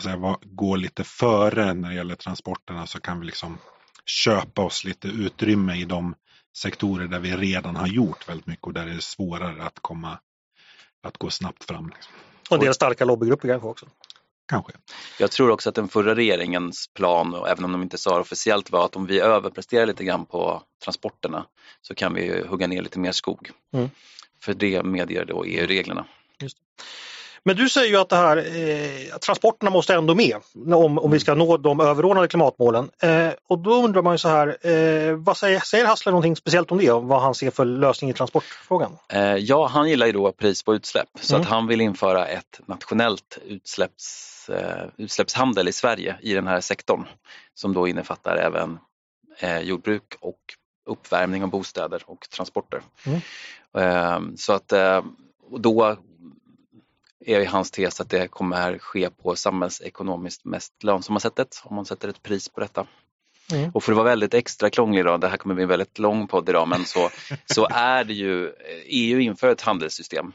säger, 0.00 0.36
gå 0.56 0.76
lite 0.76 1.04
före 1.04 1.74
när 1.74 1.88
det 1.88 1.94
gäller 1.94 2.14
transporterna 2.14 2.86
så 2.86 3.00
kan 3.00 3.20
vi 3.20 3.26
liksom 3.26 3.58
köpa 4.06 4.62
oss 4.62 4.84
lite 4.84 5.08
utrymme 5.08 5.74
i 5.74 5.84
de 5.84 6.14
sektorer 6.56 7.06
där 7.06 7.20
vi 7.20 7.36
redan 7.36 7.76
har 7.76 7.86
gjort 7.86 8.28
väldigt 8.28 8.46
mycket 8.46 8.66
och 8.66 8.72
där 8.72 8.86
det 8.86 8.92
är 8.92 8.98
svårare 8.98 9.62
att 9.62 9.78
komma 9.80 10.18
att 11.02 11.16
gå 11.18 11.30
snabbt 11.30 11.64
fram. 11.64 11.88
Liksom. 11.88 12.12
Och 12.50 12.56
en 12.56 12.60
del 12.60 12.74
starka 12.74 13.04
lobbygrupper 13.04 13.48
kanske 13.48 13.68
också? 13.68 13.86
Kanske. 14.48 14.72
Jag 15.18 15.30
tror 15.30 15.50
också 15.50 15.68
att 15.68 15.74
den 15.74 15.88
förra 15.88 16.14
regeringens 16.14 16.86
plan, 16.94 17.34
och 17.34 17.48
även 17.48 17.64
om 17.64 17.72
de 17.72 17.82
inte 17.82 17.98
sa 17.98 18.14
det 18.14 18.20
officiellt, 18.20 18.70
var 18.70 18.84
att 18.84 18.96
om 18.96 19.06
vi 19.06 19.20
överpresterar 19.20 19.86
lite 19.86 20.04
grann 20.04 20.26
på 20.26 20.62
transporterna 20.84 21.46
så 21.82 21.94
kan 21.94 22.14
vi 22.14 22.44
hugga 22.48 22.66
ner 22.66 22.82
lite 22.82 22.98
mer 22.98 23.12
skog. 23.12 23.50
Mm. 23.74 23.90
För 24.42 24.54
det 24.54 24.82
medger 24.82 25.24
då 25.24 25.44
EU-reglerna. 25.44 26.06
Men 27.46 27.56
du 27.56 27.68
säger 27.68 27.90
ju 27.90 27.96
att 27.96 28.08
det 28.08 28.16
här, 28.16 28.36
eh, 28.36 29.18
transporterna 29.18 29.70
måste 29.70 29.94
ändå 29.94 30.14
med 30.14 30.36
om, 30.74 30.98
om 30.98 31.10
vi 31.10 31.20
ska 31.20 31.34
nå 31.34 31.56
de 31.56 31.80
överordnade 31.80 32.28
klimatmålen. 32.28 32.90
Eh, 33.02 33.28
och 33.48 33.58
då 33.58 33.74
undrar 33.84 34.02
man 34.02 34.14
ju 34.14 34.18
så 34.18 34.28
här, 34.28 34.48
eh, 34.66 35.14
vad 35.14 35.36
säger, 35.36 35.60
säger 35.60 35.86
Hassler 35.86 36.12
någonting 36.12 36.36
speciellt 36.36 36.72
om 36.72 36.78
det? 36.78 36.90
Vad 36.90 37.22
han 37.22 37.34
ser 37.34 37.50
för 37.50 37.64
lösning 37.64 38.10
i 38.10 38.12
transportfrågan? 38.12 38.98
Eh, 39.08 39.20
ja, 39.22 39.66
han 39.66 39.88
gillar 39.88 40.06
ju 40.06 40.12
då 40.12 40.32
pris 40.32 40.62
på 40.62 40.74
utsläpp 40.74 41.08
så 41.20 41.34
mm. 41.34 41.42
att 41.42 41.48
han 41.48 41.66
vill 41.66 41.80
införa 41.80 42.26
ett 42.26 42.60
nationellt 42.66 43.38
utsläpps, 43.46 44.35
utsläppshandel 44.96 45.68
i 45.68 45.72
Sverige 45.72 46.16
i 46.20 46.34
den 46.34 46.46
här 46.46 46.60
sektorn 46.60 47.06
som 47.54 47.72
då 47.72 47.88
innefattar 47.88 48.36
även 48.36 48.78
eh, 49.38 49.60
jordbruk 49.60 50.14
och 50.20 50.40
uppvärmning 50.86 51.42
av 51.42 51.50
bostäder 51.50 52.02
och 52.06 52.30
transporter. 52.30 52.82
Mm. 53.06 54.36
så 54.36 54.52
att 54.52 54.72
och 55.50 55.60
då 55.60 55.96
är 57.26 57.46
hans 57.46 57.70
tes 57.70 58.00
att 58.00 58.10
det 58.10 58.28
kommer 58.28 58.78
ske 58.78 59.10
på 59.10 59.36
samhällsekonomiskt 59.36 60.44
mest 60.44 60.82
lönsamma 60.82 61.20
sättet 61.20 61.62
om 61.64 61.76
man 61.76 61.84
sätter 61.84 62.08
ett 62.08 62.22
pris 62.22 62.48
på 62.48 62.60
detta. 62.60 62.86
Mm. 63.52 63.70
Och 63.74 63.84
för 63.84 63.92
att 63.92 63.96
vara 63.96 64.08
väldigt 64.08 64.34
extra 64.34 64.70
krånglig 64.70 65.04
då, 65.04 65.16
det 65.16 65.28
här 65.28 65.36
kommer 65.36 65.54
bli 65.54 65.62
en 65.62 65.68
väldigt 65.68 65.98
lång 65.98 66.28
podd 66.28 66.48
idag, 66.48 66.68
men 66.68 66.84
så, 66.84 67.10
så 67.46 67.66
är 67.70 68.04
det 68.04 68.12
ju, 68.12 68.52
EU 68.86 69.20
inför 69.20 69.48
ett 69.48 69.60
handelssystem 69.60 70.26
eh, 70.26 70.32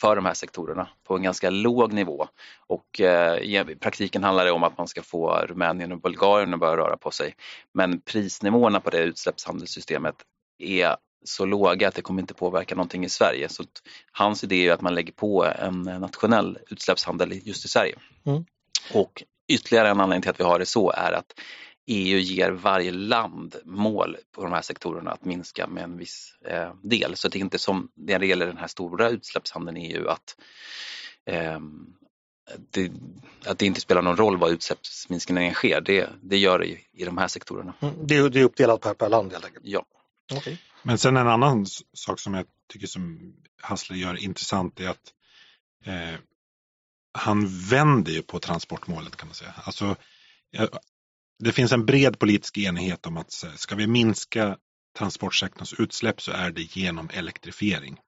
för 0.00 0.16
de 0.16 0.24
här 0.24 0.34
sektorerna 0.34 0.88
på 1.04 1.16
en 1.16 1.22
ganska 1.22 1.50
låg 1.50 1.92
nivå 1.92 2.28
och 2.66 3.00
eh, 3.00 3.38
i 3.38 3.76
praktiken 3.80 4.24
handlar 4.24 4.44
det 4.44 4.52
om 4.52 4.64
att 4.64 4.78
man 4.78 4.88
ska 4.88 5.02
få 5.02 5.30
Rumänien 5.30 5.92
och 5.92 6.00
Bulgarien 6.00 6.54
att 6.54 6.60
börja 6.60 6.76
röra 6.76 6.96
på 6.96 7.10
sig. 7.10 7.34
Men 7.72 8.00
prisnivåerna 8.00 8.80
på 8.80 8.90
det 8.90 8.98
utsläppshandelssystemet 8.98 10.14
är 10.58 10.96
så 11.24 11.44
låga 11.44 11.88
att 11.88 11.94
det 11.94 12.02
kommer 12.02 12.20
inte 12.20 12.34
påverka 12.34 12.74
någonting 12.74 13.04
i 13.04 13.08
Sverige. 13.08 13.48
Så 13.48 13.64
hans 14.12 14.44
idé 14.44 14.68
är 14.68 14.72
att 14.72 14.80
man 14.80 14.94
lägger 14.94 15.12
på 15.12 15.44
en 15.58 15.82
nationell 15.82 16.58
utsläppshandel 16.70 17.40
just 17.44 17.64
i 17.64 17.68
Sverige. 17.68 17.94
Mm. 18.26 18.44
Och 18.94 19.22
ytterligare 19.48 19.88
en 19.88 20.00
anledning 20.00 20.22
till 20.22 20.30
att 20.30 20.40
vi 20.40 20.44
har 20.44 20.58
det 20.58 20.66
så 20.66 20.90
är 20.90 21.12
att 21.12 21.34
EU 21.86 22.18
ger 22.18 22.50
varje 22.50 22.90
land 22.90 23.56
mål 23.64 24.16
på 24.32 24.42
de 24.42 24.52
här 24.52 24.62
sektorerna 24.62 25.10
att 25.10 25.24
minska 25.24 25.66
med 25.66 25.84
en 25.84 25.96
viss 25.96 26.34
eh, 26.44 26.74
del. 26.82 27.16
Så 27.16 27.28
det 27.28 27.38
är 27.38 27.40
inte 27.40 27.58
som 27.58 27.88
när 27.94 28.18
det 28.18 28.26
gäller 28.26 28.46
den 28.46 28.56
här 28.56 28.66
stora 28.66 29.08
utsläppshandeln 29.08 29.76
i 29.76 29.92
EU 29.92 30.08
att, 30.08 30.36
eh, 31.26 31.60
det, 32.70 32.92
att 33.46 33.58
det 33.58 33.66
inte 33.66 33.80
spelar 33.80 34.02
någon 34.02 34.16
roll 34.16 34.36
var 34.36 34.48
utsläppsminskningen 34.48 35.54
sker. 35.54 35.80
Det, 35.80 36.10
det 36.22 36.38
gör 36.38 36.58
det 36.58 36.66
i, 36.66 36.86
i 36.92 37.04
de 37.04 37.18
här 37.18 37.28
sektorerna. 37.28 37.74
Mm, 37.80 37.94
det, 38.06 38.16
är, 38.16 38.28
det 38.28 38.40
är 38.40 38.44
uppdelat 38.44 38.80
per, 38.80 38.94
per 38.94 39.08
land 39.08 39.32
helt 39.32 39.44
enkelt? 39.44 39.64
Ja. 39.66 39.84
Okay. 40.36 40.56
Men 40.82 40.98
sen 40.98 41.16
en 41.16 41.28
annan 41.28 41.66
sak 41.92 42.20
som 42.20 42.34
jag 42.34 42.46
tycker 42.72 42.86
som 42.86 43.34
Hassler 43.62 43.96
gör 43.96 44.24
intressant 44.24 44.80
är 44.80 44.88
att 44.88 45.12
eh, 45.84 46.20
han 47.12 47.68
vänder 47.70 48.12
ju 48.12 48.22
på 48.22 48.38
transportmålet 48.38 49.16
kan 49.16 49.28
man 49.28 49.34
säga. 49.34 49.54
Alltså, 49.64 49.96
det 51.44 51.52
finns 51.52 51.72
en 51.72 51.86
bred 51.86 52.18
politisk 52.18 52.58
enighet 52.58 53.06
om 53.06 53.16
att 53.16 53.44
eh, 53.44 53.52
ska 53.54 53.74
vi 53.74 53.86
minska 53.86 54.56
transportsektorns 54.98 55.74
utsläpp 55.78 56.20
så 56.20 56.32
är 56.32 56.50
det 56.50 56.76
genom 56.76 57.10
elektrifiering. 57.12 57.98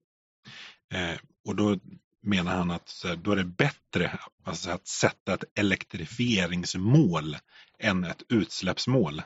Eh, 0.94 1.18
och 1.48 1.56
då 1.56 1.78
menar 2.22 2.56
han 2.56 2.70
att 2.70 3.04
då 3.22 3.32
är 3.32 3.36
det 3.36 3.44
bättre 3.44 4.18
alltså, 4.44 4.70
att 4.70 4.86
sätta 4.86 5.34
ett 5.34 5.44
elektrifieringsmål 5.58 7.36
än 7.78 8.04
ett 8.04 8.22
utsläppsmål. 8.28 9.22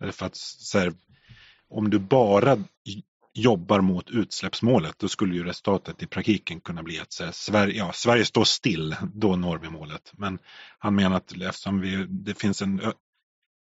Eh, 0.00 0.10
för 0.10 0.26
att 0.26 0.36
så 0.36 0.78
här, 0.78 0.92
om 1.68 1.90
du 1.90 1.98
bara 1.98 2.58
jobbar 3.34 3.80
mot 3.80 4.10
utsläppsmålet 4.10 4.98
då 4.98 5.08
skulle 5.08 5.34
ju 5.34 5.44
resultatet 5.44 6.02
i 6.02 6.06
praktiken 6.06 6.60
kunna 6.60 6.82
bli 6.82 7.00
att 7.00 7.20
här, 7.20 7.32
Sverige, 7.32 7.78
ja, 7.78 7.92
Sverige 7.92 8.24
står 8.24 8.44
still, 8.44 8.96
då 9.14 9.36
når 9.36 9.58
vi 9.58 9.70
målet. 9.70 10.12
Men 10.12 10.38
han 10.78 10.94
menar 10.94 11.16
att 11.16 11.32
eftersom 11.32 11.80
vi, 11.80 12.06
det 12.08 12.34
finns 12.34 12.62
en, 12.62 12.80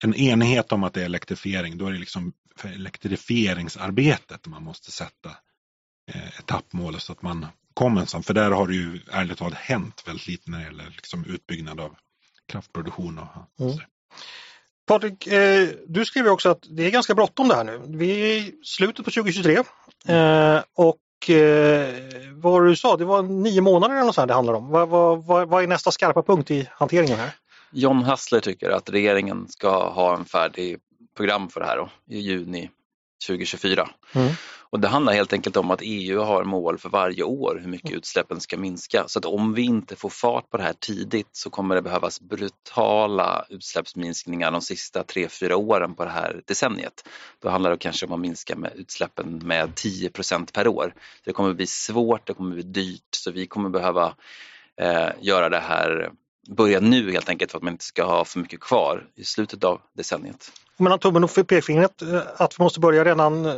en 0.03 0.15
enighet 0.15 0.71
om 0.71 0.83
att 0.83 0.93
det 0.93 1.01
är 1.01 1.05
elektrifiering, 1.05 1.77
då 1.77 1.87
är 1.87 1.91
det 1.91 1.99
liksom 1.99 2.33
för 2.55 2.69
elektrifieringsarbetet 2.69 4.47
man 4.47 4.63
måste 4.63 4.91
sätta 4.91 5.29
eh, 6.11 6.39
etappmål 6.39 6.99
så 6.99 7.11
att 7.11 7.21
man 7.21 7.45
kommer 7.73 8.01
en 8.01 8.07
sån. 8.07 8.23
För 8.23 8.33
där 8.33 8.51
har 8.51 8.67
det 8.67 8.73
ju 8.73 8.99
ärligt 9.11 9.37
talat 9.37 9.53
hänt 9.53 10.03
väldigt 10.05 10.27
lite 10.27 10.51
när 10.51 10.57
det 10.57 10.65
gäller 10.65 10.89
liksom 10.89 11.25
utbyggnad 11.25 11.79
av 11.79 11.95
kraftproduktion. 12.47 13.19
Och, 13.19 13.65
mm. 13.65 13.77
Patrik, 14.87 15.27
eh, 15.27 15.69
du 15.87 16.05
skriver 16.05 16.29
också 16.29 16.49
att 16.49 16.63
det 16.69 16.85
är 16.85 16.91
ganska 16.91 17.15
bråttom 17.15 17.47
det 17.47 17.55
här 17.55 17.63
nu. 17.63 17.81
Vi 17.85 18.11
är 18.11 18.37
i 18.37 18.53
slutet 18.63 19.05
på 19.05 19.11
2023 19.11 19.55
eh, 20.07 20.61
och 20.75 21.29
eh, 21.29 21.89
vad 22.31 22.65
du 22.65 22.75
sa, 22.75 22.97
det 22.97 23.05
var 23.05 23.23
nio 23.23 23.61
månader 23.61 23.95
eller 23.95 24.05
något 24.05 24.15
sånt 24.15 24.27
det 24.27 24.33
handlar 24.33 24.53
om. 24.53 24.69
Vad, 24.69 24.89
vad, 24.89 25.49
vad 25.49 25.63
är 25.63 25.67
nästa 25.67 25.91
skarpa 25.91 26.23
punkt 26.23 26.51
i 26.51 26.69
hanteringen 26.71 27.19
här? 27.19 27.31
John 27.73 28.03
Hassler 28.03 28.39
tycker 28.39 28.69
att 28.69 28.89
regeringen 28.89 29.47
ska 29.47 29.89
ha 29.89 30.17
en 30.17 30.25
färdig 30.25 30.77
program 31.17 31.49
för 31.49 31.59
det 31.59 31.65
här 31.65 31.77
då, 31.77 31.89
i 32.09 32.19
juni 32.19 32.69
2024. 33.27 33.89
Mm. 34.13 34.33
Och 34.73 34.79
det 34.79 34.87
handlar 34.87 35.13
helt 35.13 35.33
enkelt 35.33 35.57
om 35.57 35.71
att 35.71 35.79
EU 35.83 36.19
har 36.19 36.43
mål 36.43 36.77
för 36.77 36.89
varje 36.89 37.23
år 37.23 37.59
hur 37.61 37.69
mycket 37.69 37.91
utsläppen 37.91 38.39
ska 38.39 38.57
minska. 38.57 39.03
Så 39.07 39.19
att 39.19 39.25
om 39.25 39.53
vi 39.53 39.61
inte 39.61 39.95
får 39.95 40.09
fart 40.09 40.49
på 40.49 40.57
det 40.57 40.63
här 40.63 40.73
tidigt 40.79 41.29
så 41.31 41.49
kommer 41.49 41.75
det 41.75 41.81
behövas 41.81 42.21
brutala 42.21 43.45
utsläppsminskningar 43.49 44.51
de 44.51 44.61
sista 44.61 45.03
3-4 45.03 45.53
åren 45.53 45.95
på 45.95 46.05
det 46.05 46.11
här 46.11 46.41
decenniet. 46.45 47.07
Då 47.41 47.49
handlar 47.49 47.71
det 47.71 47.77
kanske 47.77 48.05
om 48.05 48.13
att 48.13 48.19
minska 48.19 48.55
med 48.55 48.71
utsläppen 48.75 49.41
med 49.43 49.69
10% 49.69 50.53
per 50.53 50.67
år. 50.67 50.93
Så 50.95 51.21
det 51.23 51.33
kommer 51.33 51.53
bli 51.53 51.67
svårt, 51.67 52.27
det 52.27 52.33
kommer 52.33 52.53
bli 52.53 52.63
dyrt 52.63 53.15
så 53.15 53.31
vi 53.31 53.47
kommer 53.47 53.69
behöva 53.69 54.15
eh, 54.81 55.09
göra 55.19 55.49
det 55.49 55.59
här 55.59 56.11
börja 56.47 56.79
nu 56.79 57.11
helt 57.11 57.29
enkelt 57.29 57.51
för 57.51 57.57
att 57.57 57.63
man 57.63 57.73
inte 57.73 57.85
ska 57.85 58.03
ha 58.03 58.25
för 58.25 58.39
mycket 58.39 58.59
kvar 58.59 59.07
i 59.15 59.23
slutet 59.23 59.63
av 59.63 59.81
decenniet. 59.93 60.51
Mellan 60.77 60.99
tummen 60.99 61.23
och 61.23 61.47
pekfingret 61.47 62.01
eh, 62.01 62.21
att 62.37 62.59
vi 62.59 62.63
måste 62.63 62.79
börja 62.79 63.05
redan 63.05 63.45
eh, 63.45 63.53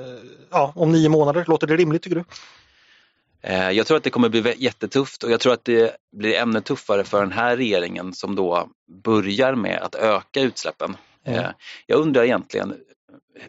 ja, 0.52 0.74
om 0.76 0.92
nio 0.92 1.10
månader, 1.10 1.46
låter 1.48 1.68
det 1.68 1.76
rimligt 1.76 2.02
tycker 2.04 2.16
du? 2.16 2.24
Eh, 3.42 3.72
jag 3.72 3.88
tror 3.88 3.98
att 3.98 4.04
det 4.04 4.10
kommer 4.10 4.30
bli 4.30 4.56
jättetufft 4.58 5.24
och 5.24 5.32
jag 5.32 5.40
tror 5.40 5.54
att 5.54 5.66
det 5.66 5.98
blir 6.12 6.34
ännu 6.34 6.62
tuffare 6.62 7.04
för 7.04 7.20
den 7.20 7.32
här 7.32 7.58
regeringen 7.58 8.14
som 8.14 8.36
då 8.36 8.70
börjar 9.04 9.56
med 9.56 9.82
att 9.82 9.96
öka 9.96 10.42
utsläppen. 10.42 10.98
Mm. 11.26 11.52
Jag 11.86 12.00
undrar 12.00 12.24
egentligen 12.24 12.74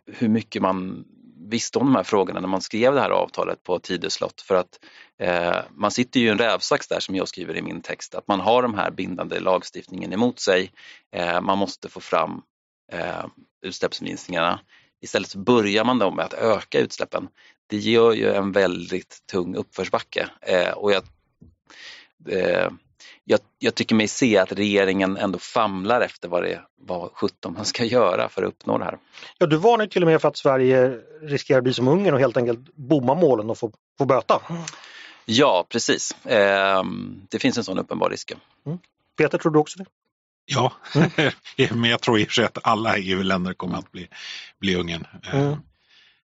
hur 0.07 0.29
mycket 0.29 0.63
man 0.63 1.05
visste 1.49 1.79
om 1.79 1.87
de 1.87 1.97
här 1.97 2.03
frågorna 2.03 2.41
när 2.41 2.49
man 2.49 2.61
skrev 2.61 2.95
det 2.95 3.01
här 3.01 3.11
avtalet 3.11 3.63
på 3.63 3.79
Tidöslott 3.79 4.41
för 4.41 4.55
att 4.55 4.81
eh, 5.19 5.57
man 5.71 5.91
sitter 5.91 6.21
ju 6.21 6.27
i 6.27 6.31
en 6.31 6.39
rävsax 6.39 6.89
där 6.89 7.01
som 7.01 7.15
jag 7.15 7.29
skriver 7.29 7.57
i 7.57 7.63
min 7.63 7.83
text 7.83 8.15
att 8.15 8.29
man 8.29 8.41
har 8.41 8.63
de 8.63 8.75
här 8.75 8.91
bindande 8.91 9.41
lagstiftningen 9.41 10.13
emot 10.13 10.41
sig. 10.41 10.73
Eh, 11.13 11.41
man 11.41 11.59
måste 11.59 11.89
få 11.89 12.01
fram 12.01 12.43
eh, 12.93 13.27
utsläppsminskningarna. 13.63 14.61
Istället 15.01 15.29
så 15.29 15.39
börjar 15.39 15.85
man 15.85 15.99
då 15.99 16.11
med 16.11 16.25
att 16.25 16.35
öka 16.35 16.79
utsläppen. 16.79 17.29
Det 17.67 17.77
gör 17.77 18.13
ju 18.13 18.33
en 18.33 18.53
väldigt 18.53 19.23
tung 19.33 19.55
uppförsbacke 19.55 20.29
eh, 20.41 20.71
och 20.71 20.93
jag, 20.93 21.03
eh, 22.29 22.71
jag, 23.25 23.41
jag, 23.59 23.75
tycker 23.75 23.95
mig 23.95 24.09
se 24.09 24.39
att 24.39 24.53
regeringen 24.53 25.17
ändå 25.17 25.39
famlar 25.39 26.01
efter 26.01 26.29
vad 26.29 26.43
det 26.43 26.61
vad 26.81 27.11
17 27.13 27.55
man 27.55 27.65
ska 27.65 27.85
göra 27.85 28.29
för 28.29 28.43
att 28.43 28.49
uppnå 28.49 28.79
det 28.79 28.85
här. 28.85 28.99
Ja, 29.39 29.47
du 29.47 29.57
varnar 29.57 29.87
till 29.87 30.03
och 30.03 30.09
med 30.09 30.21
för 30.21 30.29
att 30.29 30.37
Sverige 30.37 31.01
riskerar 31.23 31.59
att 31.59 31.65
bli 31.65 31.75
som 31.75 31.89
Ungern 31.89 32.15
och 32.15 32.21
helt 32.21 32.37
enkelt 32.37 32.75
bomma 32.75 33.15
målen 33.15 33.51
och 33.51 33.59
få, 33.59 33.73
få 33.99 34.05
böta. 34.05 34.43
Ja, 35.25 35.67
precis. 35.69 36.27
Eh, 36.27 36.85
det 37.31 37.39
finns 37.39 37.59
en 37.59 37.65
sån 37.65 37.79
uppenbar 37.79 38.11
risk. 38.11 38.33
Mm. 38.67 38.79
Peter, 39.19 39.39
tror 39.39 39.53
du 39.53 39.59
också 39.59 39.79
det? 39.79 39.87
Ja, 40.47 40.73
mm. 40.95 41.81
men 41.81 41.91
jag 41.91 42.01
tror 42.01 42.19
i 42.19 42.25
och 42.25 42.29
för 42.29 42.35
sig 42.35 42.45
att 42.45 42.59
alla 42.63 42.97
EU-länder 42.97 43.55
kommer 43.55 43.79
att 43.79 43.93
bli, 43.93 44.09
bli 44.61 44.75
Ungern. 44.75 45.07
Mm. 45.33 45.47
Eh, 45.47 45.53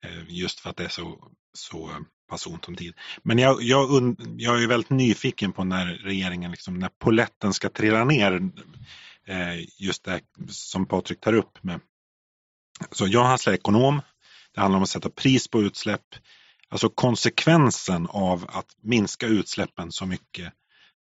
eh, 0.06 0.24
just 0.28 0.60
för 0.60 0.70
att 0.70 0.78
det 0.78 0.84
är 0.84 0.90
så, 0.90 1.24
så 1.54 1.92
pass 2.28 2.48
ont 2.48 2.68
om 2.68 2.76
tid. 2.76 2.94
Men 3.24 3.38
jag, 3.38 3.62
jag, 3.62 4.16
jag 4.38 4.64
är 4.64 4.68
väldigt 4.68 4.90
nyfiken 4.90 5.52
på 5.52 5.64
när 5.64 5.86
regeringen, 5.86 6.52
liksom, 6.52 6.80
när 6.80 6.90
poletten 6.90 7.54
ska 7.54 7.70
trilla 7.70 8.04
ner. 8.04 8.50
Eh, 9.28 9.60
just 9.78 10.04
det 10.04 10.22
som 10.50 10.86
Patrik 10.86 11.20
tar 11.20 11.34
upp. 11.34 11.64
Med. 11.64 11.80
Så 12.92 13.08
jag 13.08 13.48
är 13.48 13.54
ekonom. 13.54 14.02
Det 14.54 14.62
handlar 14.62 14.78
om 14.78 14.84
att 14.84 14.90
sätta 14.90 15.10
pris 15.10 15.48
på 15.48 15.62
utsläpp. 15.62 16.06
Alltså 16.70 16.90
konsekvensen 16.90 18.08
av 18.08 18.46
att 18.48 18.76
minska 18.82 19.28
utsläppen 19.28 19.92
så 19.92 20.06
mycket 20.06 20.54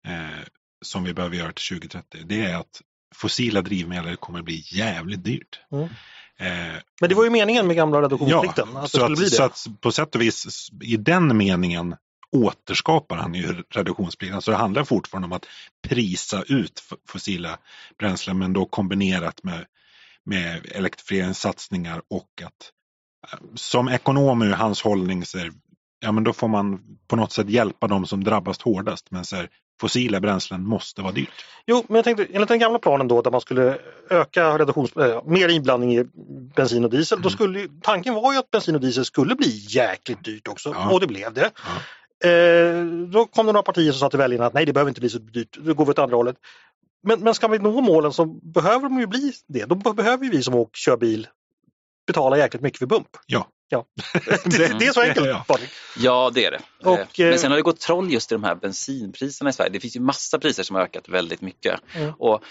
eh, 0.07 0.43
som 0.81 1.03
vi 1.03 1.13
behöver 1.13 1.36
göra 1.36 1.51
till 1.53 1.77
2030. 1.79 2.23
Det 2.25 2.45
är 2.45 2.55
att 2.55 2.81
fossila 3.15 3.62
drivmedel 3.62 4.15
kommer 4.15 4.41
bli 4.41 4.63
jävligt 4.71 5.24
dyrt. 5.24 5.60
Mm. 5.71 5.89
Eh, 6.41 6.82
Men 7.02 7.10
det 7.10 7.15
var 7.15 7.24
ju 7.24 7.30
meningen 7.30 7.67
med 7.67 7.76
gamla 7.76 8.02
reduktionsplikten. 8.02 8.69
Ja, 8.74 8.80
att 8.80 8.91
så, 8.91 9.06
att, 9.06 9.30
så 9.30 9.43
att 9.43 9.82
på 9.82 9.91
sätt 9.91 10.15
och 10.15 10.21
vis 10.21 10.69
i 10.82 10.97
den 10.97 11.38
meningen 11.38 11.95
återskapar 12.32 13.17
han 13.17 13.34
ju 13.34 13.63
reduktionsplikten. 13.69 14.41
Så 14.41 14.52
det 14.52 14.58
handlar 14.58 14.84
fortfarande 14.84 15.26
om 15.26 15.32
att 15.32 15.45
prisa 15.88 16.43
ut 16.47 16.84
fossila 17.08 17.58
bränslen 17.97 18.38
men 18.38 18.54
då 18.54 18.65
kombinerat 18.65 19.43
med, 19.43 19.65
med 20.24 20.65
elektrifieringssatsningar 20.71 22.02
och 22.10 22.41
att 22.45 22.71
eh, 23.34 23.39
som 23.56 23.89
ekonom 23.89 24.41
är 24.41 24.52
hans 24.52 24.82
hållning 24.82 25.26
så 25.26 25.38
är, 25.38 25.52
ja 26.00 26.12
men 26.12 26.24
då 26.24 26.34
får 26.34 26.47
man 26.47 26.82
på 27.08 27.15
något 27.15 27.32
sätt 27.32 27.50
hjälpa 27.50 27.88
dem 27.88 28.06
som 28.06 28.24
drabbas 28.24 28.62
hårdast. 28.62 29.12
Men 29.12 29.26
så 29.26 29.36
här, 29.36 29.50
fossila 29.82 30.20
bränslen 30.20 30.67
måste 30.67 31.02
vara 31.02 31.12
dyrt. 31.12 31.46
Jo, 31.65 31.86
men 31.88 31.96
jag 31.96 32.06
tänkte 32.06 32.28
enligt 32.34 32.48
den 32.48 32.60
gamla 32.60 32.80
planen 32.80 33.08
då 33.08 33.22
där 33.22 33.32
man 33.32 33.41
skulle 33.41 33.78
öka 34.10 34.58
reduktions, 34.58 34.98
äh, 34.98 35.22
mer 35.26 35.50
inblandning 35.50 35.98
i 35.98 36.04
bensin 36.56 36.84
och 36.84 36.89
diesel. 36.89 37.15
Mm. 37.15 37.24
Då 37.24 37.30
skulle, 37.30 37.67
tanken 37.82 38.13
var 38.13 38.34
ju 38.34 38.39
att 38.39 38.52
bensin 38.52 38.76
och 38.76 38.82
diesel 38.82 39.06
skulle 39.06 39.36
bli 39.36 39.65
jäkligt 39.70 40.24
dyrt 40.24 40.48
också 40.48 40.70
ja. 40.70 40.91
och 40.91 41.00
det 41.00 41.08
blev 41.08 41.34
det. 41.34 41.52
Ja. 42.22 42.30
Eh, 42.30 42.86
då 42.86 43.26
kom 43.26 43.46
det 43.46 43.52
några 43.52 43.63
partier 43.63 43.91
som 43.91 44.00
sa 44.00 44.10
till 44.10 44.20
väljarna 44.20 44.46
att 44.46 44.54
nej 44.54 44.65
det 44.65 44.74
behöver 44.74 44.89
inte 44.89 45.02
bli 45.02 45.10
så 45.10 45.17
dyrt, 45.17 45.58
då 45.58 45.74
går 45.74 45.86
vi 45.86 45.91
åt 45.91 46.00
andra 46.00 46.15
hållet. 46.15 46.36
Men, 47.04 47.20
men 47.20 47.34
ska 47.34 47.48
vi 47.48 47.60
nå 47.60 47.82
målen 47.82 48.13
så 48.13 48.26
behöver 48.26 48.89
de 48.89 49.00
ju 49.00 49.08
bli 49.08 49.32
det. 49.48 49.65
Då 49.65 49.76
behöver 49.76 50.30
vi 50.30 50.44
som 50.44 50.56
åker, 50.56 50.78
kör 50.78 50.98
bil 50.98 51.28
betala 52.08 52.38
jäkligt 52.38 52.63
mycket 52.63 52.80
för 52.80 52.86
bump. 52.86 53.08
Ja. 53.26 53.48
Ja. 53.71 53.86
det, 54.43 54.79
det, 54.79 54.86
är 54.86 54.93
så 54.93 55.01
enkelt 55.01 55.27
ja. 55.27 55.45
Ja 55.97 56.31
det 56.34 56.45
är 56.45 56.51
det. 56.51 56.62
Och, 56.84 57.19
eh, 57.19 57.29
Men 57.29 57.39
sen 57.39 57.51
har 57.51 57.57
det 57.57 57.63
gått 57.63 57.79
troll 57.79 58.12
just 58.12 58.31
i 58.31 58.36
de 58.36 58.43
här 58.43 58.55
bensinpriserna 58.55 59.49
i 59.49 59.53
Sverige. 59.53 59.69
Det 59.69 59.79
finns 59.79 59.95
ju 59.95 59.99
massa 59.99 60.39
priser 60.39 60.63
som 60.63 60.75
har 60.75 60.84
ökat 60.84 61.10
väldigt 61.10 61.41
mycket. 61.41 61.79
Mm. 61.93 62.13
Och 62.19 62.43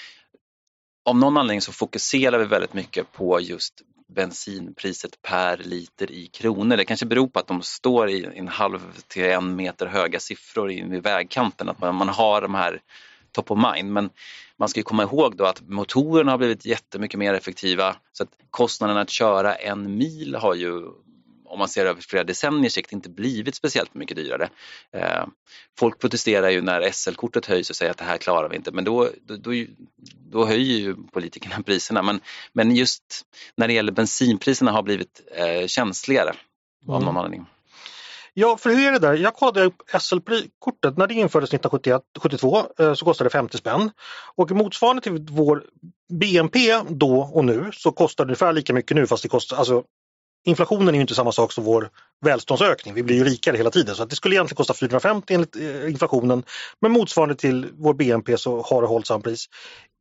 av 1.05 1.17
någon 1.17 1.37
anledning 1.37 1.61
så 1.61 1.73
fokuserar 1.73 2.39
vi 2.39 2.45
väldigt 2.45 2.75
mycket 2.75 3.13
på 3.13 3.41
just 3.41 3.75
bensinpriset 4.15 5.23
per 5.23 5.57
liter 5.57 6.11
i 6.11 6.27
kronor. 6.27 6.77
Det 6.77 6.85
kanske 6.85 7.07
beror 7.07 7.29
på 7.29 7.39
att 7.39 7.47
de 7.47 7.63
står 7.63 8.11
i 8.11 8.29
en 8.35 8.49
halv 8.49 8.81
till 9.09 9.25
en 9.25 9.57
meter 9.57 9.87
höga 9.87 10.21
siffror 10.21 10.73
i 10.73 11.01
vägkanten, 11.01 11.69
att 11.69 11.81
man, 11.81 11.95
man 11.95 12.09
har 12.09 12.43
de 12.43 12.55
här 12.55 12.81
top 13.33 13.51
of 13.51 13.59
mind. 13.75 13.93
Men 13.93 14.11
man 14.57 14.69
ska 14.69 14.83
komma 14.83 15.03
ihåg 15.03 15.37
då 15.37 15.45
att 15.45 15.61
motorerna 15.69 16.31
har 16.31 16.39
blivit 16.39 16.67
jättemycket 16.67 17.19
mer 17.19 17.35
effektiva 17.35 17.97
så 18.13 18.23
att 18.23 18.31
kostnaden 18.51 18.97
att 18.97 19.11
köra 19.11 19.55
en 19.55 19.97
mil 19.97 20.35
har 20.35 20.55
ju 20.55 20.83
om 21.51 21.59
man 21.59 21.69
ser 21.69 21.87
över 21.87 22.03
flera 22.03 22.25
decenniers 22.25 22.73
sikt 22.73 22.93
inte 22.93 23.11
blivit 23.11 23.55
speciellt 23.55 23.95
mycket 23.95 24.17
dyrare. 24.17 24.49
Eh, 24.93 25.27
folk 25.79 25.99
protesterar 25.99 26.51
ju 26.51 26.61
när 26.63 26.91
SL-kortet 26.91 27.47
höjs 27.47 27.71
och 27.71 27.77
säger 27.77 27.91
att 27.91 27.99
det 27.99 28.05
här 28.05 28.19
klarar 28.19 28.49
vi 28.49 28.57
inte 28.57 28.73
men 28.73 28.85
då, 28.85 29.11
då, 29.23 29.37
då, 29.37 29.53
då 30.31 30.47
höjer 30.47 30.79
ju 30.79 30.97
politikerna 31.13 31.63
priserna. 31.67 32.03
Men, 32.03 32.21
men 32.53 32.77
just 32.77 33.23
när 33.57 33.69
det 33.69 33.75
gäller 33.75 33.93
bensinpriserna 33.93 34.73
har 34.73 34.83
blivit 34.83 35.21
eh, 35.35 35.67
känsligare 35.67 36.31
mm. 36.31 36.95
av 36.95 37.03
någon 37.03 37.17
anledning. 37.17 37.47
Ja, 38.35 38.57
för 38.57 38.71
hur 38.71 38.89
är 38.89 38.93
det 38.93 38.99
där? 38.99 39.15
Jag 39.15 39.35
kollade 39.35 39.65
upp 39.65 39.83
SL-kortet. 40.01 40.97
När 40.97 41.07
det 41.07 41.15
infördes 41.15 41.55
1972 41.55 42.63
eh, 42.79 42.95
så 42.95 43.05
kostade 43.05 43.29
det 43.29 43.33
50 43.33 43.59
spänn. 43.59 43.91
Och 44.37 44.51
motsvarande 44.51 45.03
till 45.03 45.27
vår 45.31 45.65
BNP 46.13 46.59
då 46.89 47.31
och 47.35 47.45
nu 47.45 47.71
så 47.73 47.93
kostar 47.93 48.25
det 48.25 48.29
ungefär 48.29 48.53
lika 48.53 48.73
mycket 48.75 48.97
nu 48.97 49.07
fast 49.07 49.23
det 49.23 49.29
kostar, 49.29 49.57
alltså 49.57 49.85
inflationen 50.45 50.89
är 50.89 50.93
ju 50.93 51.01
inte 51.01 51.15
samma 51.15 51.33
sak 51.33 51.53
som 51.53 51.65
vår 51.65 51.91
välståndsökning. 52.25 52.95
Vi 52.95 53.03
blir 53.03 53.17
ju 53.17 53.25
rikare 53.25 53.57
hela 53.57 53.71
tiden 53.71 53.95
så 53.95 54.03
att 54.03 54.11
det 54.11 54.17
skulle 54.17 54.35
egentligen 54.35 54.57
kosta 54.57 54.75
450 54.75 55.35
enligt 55.35 55.57
eh, 55.57 55.91
inflationen. 55.91 56.43
Men 56.81 56.93
motsvarande 56.93 57.35
till 57.35 57.69
vår 57.73 57.95
BNP 57.95 58.39
så 58.39 58.63
har 58.63 58.83
det 58.83 58.89
hållit 58.89 59.07
samma 59.07 59.21
pris. 59.21 59.47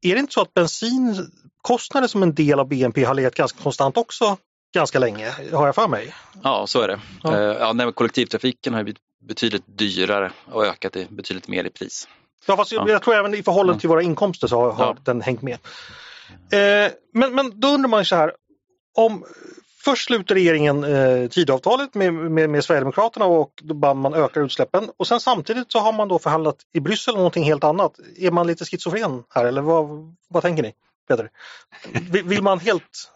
Är 0.01 0.13
det 0.13 0.19
inte 0.19 0.33
så 0.33 0.41
att 0.41 0.53
bensinkostnader 0.53 2.07
som 2.07 2.23
en 2.23 2.35
del 2.35 2.59
av 2.59 2.67
BNP 2.67 3.03
har 3.03 3.13
legat 3.13 3.35
ganska 3.35 3.63
konstant 3.63 3.97
också 3.97 4.37
ganska 4.73 4.99
länge, 4.99 5.33
har 5.51 5.65
jag 5.65 5.75
för 5.75 5.87
mig? 5.87 6.13
Ja, 6.43 6.67
så 6.67 6.81
är 6.81 6.87
det. 6.87 6.99
Ja. 7.23 7.29
Uh, 7.29 7.57
ja, 7.59 7.73
nej, 7.73 7.93
kollektivtrafiken 7.93 8.73
har 8.73 8.83
blivit 8.83 9.01
betydligt 9.19 9.63
dyrare 9.65 10.31
och 10.51 10.65
ökat 10.65 10.95
i, 10.95 11.07
betydligt 11.09 11.47
mer 11.47 11.63
i 11.63 11.69
pris. 11.69 12.07
Ja, 12.45 12.57
fast 12.57 12.71
ja. 12.71 12.89
jag 12.89 13.03
tror 13.03 13.15
även 13.15 13.33
i 13.33 13.43
förhållande 13.43 13.79
till 13.79 13.89
våra 13.89 14.01
inkomster 14.01 14.47
så 14.47 14.61
har, 14.61 14.71
har 14.71 14.97
den 15.03 15.21
hängt 15.21 15.41
med. 15.41 15.57
Eh, 16.51 16.91
men, 17.13 17.35
men 17.35 17.59
då 17.59 17.67
undrar 17.67 17.89
man 17.89 18.05
så 18.05 18.15
här, 18.15 18.33
om 18.97 19.25
Först 19.81 20.05
sluter 20.05 20.35
regeringen 20.35 20.83
eh, 20.83 21.27
Tidavtalet 21.27 21.95
med, 21.95 22.13
med, 22.13 22.49
med 22.49 22.63
Sverigedemokraterna 22.63 23.25
och 23.25 23.61
då 23.63 23.93
man 23.93 24.13
ökar 24.13 24.41
utsläppen 24.41 24.89
och 24.97 25.07
sen 25.07 25.19
samtidigt 25.19 25.71
så 25.71 25.79
har 25.79 25.93
man 25.93 26.07
då 26.07 26.19
förhandlat 26.19 26.55
i 26.73 26.79
Bryssel 26.79 27.13
om 27.13 27.17
någonting 27.17 27.43
helt 27.43 27.63
annat. 27.63 27.99
Är 28.17 28.31
man 28.31 28.47
lite 28.47 28.65
schizofren 28.65 29.23
här 29.29 29.45
eller 29.45 29.61
vad, 29.61 30.15
vad 30.27 30.43
tänker 30.43 30.63
ni? 30.63 30.73
Peter? 31.07 31.29
Vill, 32.11 32.23
vill 32.23 32.43
man 32.43 32.59
helt 32.59 33.11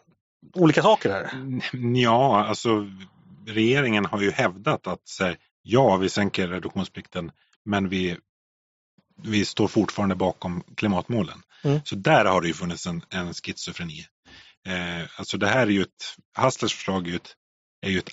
olika 0.54 0.82
saker 0.82 1.10
här? 1.10 1.32
Ja, 1.96 2.46
alltså 2.46 2.88
regeringen 3.48 4.06
har 4.06 4.22
ju 4.22 4.32
hävdat 4.32 4.88
att 4.88 5.18
här, 5.20 5.38
ja, 5.64 5.98
vi 5.98 6.10
sänker 6.10 6.48
reduktionsplikten 6.48 7.32
men 7.66 7.90
vi, 7.90 8.18
vi 9.24 9.46
står 9.46 9.68
fortfarande 9.68 10.16
bakom 10.16 10.64
klimatmålen. 10.76 11.42
Mm. 11.64 11.80
Så 11.84 11.96
där 11.96 12.26
har 12.26 12.42
det 12.42 12.48
ju 12.48 12.54
funnits 12.54 12.88
en, 12.88 13.02
en 13.10 13.34
schizofreni. 13.34 14.06
Eh, 14.68 15.20
alltså 15.20 15.38
det 15.38 15.48
här 15.48 15.68
är 15.68 15.72
ju 15.72 15.82
ett, 15.82 16.16
Hasslers 16.34 16.76
förslag 16.76 17.08
är 17.08 17.12
ju, 17.12 17.16
ett, 17.16 17.36
är 17.82 17.90
ju 17.90 18.00
ett 18.00 18.12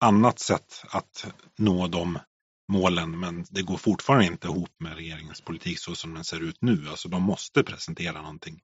annat 0.00 0.38
sätt 0.38 0.84
att 0.90 1.26
nå 1.58 1.86
de 1.86 2.18
målen 2.72 3.20
men 3.20 3.44
det 3.50 3.62
går 3.62 3.76
fortfarande 3.76 4.26
inte 4.26 4.48
ihop 4.48 4.80
med 4.80 4.94
regeringens 4.96 5.40
politik 5.40 5.78
så 5.78 5.94
som 5.94 6.14
den 6.14 6.24
ser 6.24 6.40
ut 6.40 6.62
nu. 6.62 6.88
Alltså 6.88 7.08
de 7.08 7.22
måste 7.22 7.62
presentera 7.62 8.22
någonting, 8.22 8.60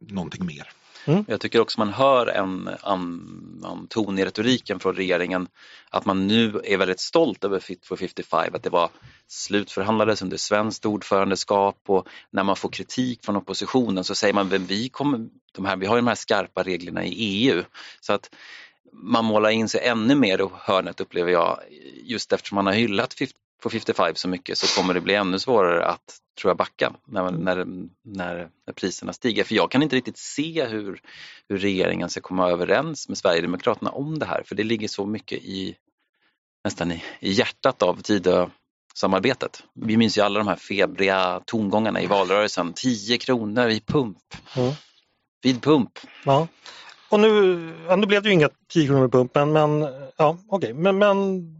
någonting 0.00 0.46
mer. 0.46 0.72
Mm. 1.04 1.24
Jag 1.28 1.40
tycker 1.40 1.60
också 1.60 1.80
man 1.80 1.92
hör 1.92 2.26
en 2.26 2.70
annan 2.82 3.86
ton 3.90 4.18
i 4.18 4.24
retoriken 4.24 4.80
från 4.80 4.94
regeringen 4.94 5.48
att 5.90 6.04
man 6.04 6.26
nu 6.26 6.60
är 6.64 6.76
väldigt 6.76 7.00
stolt 7.00 7.44
över 7.44 7.60
Fit 7.60 7.86
for 7.86 7.96
55, 7.96 8.54
att 8.54 8.62
det 8.62 8.70
var 8.70 8.90
slutförhandlades 9.28 10.22
under 10.22 10.36
svenskt 10.36 10.86
ordförandeskap 10.86 11.78
och 11.86 12.08
när 12.30 12.42
man 12.42 12.56
får 12.56 12.68
kritik 12.68 13.24
från 13.24 13.36
oppositionen 13.36 14.04
så 14.04 14.14
säger 14.14 14.34
man 14.34 14.48
vi, 14.48 14.88
kommer, 14.88 15.28
de 15.52 15.64
här, 15.64 15.76
vi 15.76 15.86
har 15.86 15.96
ju 15.96 16.00
de 16.00 16.08
här 16.08 16.14
skarpa 16.14 16.62
reglerna 16.62 17.04
i 17.04 17.12
EU. 17.12 17.62
Så 18.00 18.12
att 18.12 18.30
man 18.92 19.24
målar 19.24 19.50
in 19.50 19.68
sig 19.68 19.80
ännu 19.86 20.14
mer 20.14 20.40
i 20.42 20.48
hörnet 20.52 21.00
upplever 21.00 21.32
jag 21.32 21.60
just 22.02 22.32
eftersom 22.32 22.56
man 22.56 22.66
har 22.66 22.72
hyllat 22.72 23.14
på 23.60 23.70
55 23.70 24.14
så 24.14 24.28
mycket 24.28 24.58
så 24.58 24.80
kommer 24.80 24.94
det 24.94 25.00
bli 25.00 25.14
ännu 25.14 25.38
svårare 25.38 25.86
att 25.86 26.20
tror 26.40 26.50
jag 26.50 26.56
backa 26.56 26.92
när, 27.06 27.28
mm. 27.28 27.40
när, 27.40 27.56
när, 28.04 28.48
när 28.66 28.74
priserna 28.74 29.12
stiger. 29.12 29.44
För 29.44 29.54
jag 29.54 29.70
kan 29.70 29.82
inte 29.82 29.96
riktigt 29.96 30.18
se 30.18 30.66
hur, 30.66 31.00
hur 31.48 31.58
regeringen 31.58 32.10
ska 32.10 32.20
komma 32.20 32.50
överens 32.50 33.08
med 33.08 33.18
Sverigedemokraterna 33.18 33.90
om 33.90 34.18
det 34.18 34.26
här 34.26 34.42
för 34.46 34.54
det 34.54 34.62
ligger 34.62 34.88
så 34.88 35.06
mycket 35.06 35.38
i 35.38 35.76
nästan 36.64 36.92
i, 36.92 37.02
i 37.20 37.30
hjärtat 37.30 37.82
av 37.82 38.02
Tidösamarbetet. 38.02 39.62
Vi 39.74 39.96
minns 39.96 40.18
ju 40.18 40.22
alla 40.22 40.38
de 40.38 40.48
här 40.48 40.56
febriga 40.56 41.40
tongångarna 41.46 42.02
i 42.02 42.06
valrörelsen. 42.06 42.72
10 42.72 43.18
kronor 43.18 43.68
i 43.68 43.80
pump. 43.80 44.18
Mm. 44.56 44.72
Vid 45.42 45.62
pump. 45.62 45.98
Ja. 46.24 46.48
Och 47.08 47.20
nu, 47.20 47.28
ja, 47.88 47.96
nu 47.96 48.06
blev 48.06 48.22
det 48.22 48.28
ju 48.28 48.34
inga 48.34 48.48
10 48.68 48.86
kronor 48.86 49.08
i 49.08 49.10
pump 49.10 49.34
men, 49.34 49.52
men 49.52 49.80
ja, 50.16 50.38
okej. 50.48 50.72
Okay. 50.72 50.72
Men, 50.72 50.98
men 50.98 51.59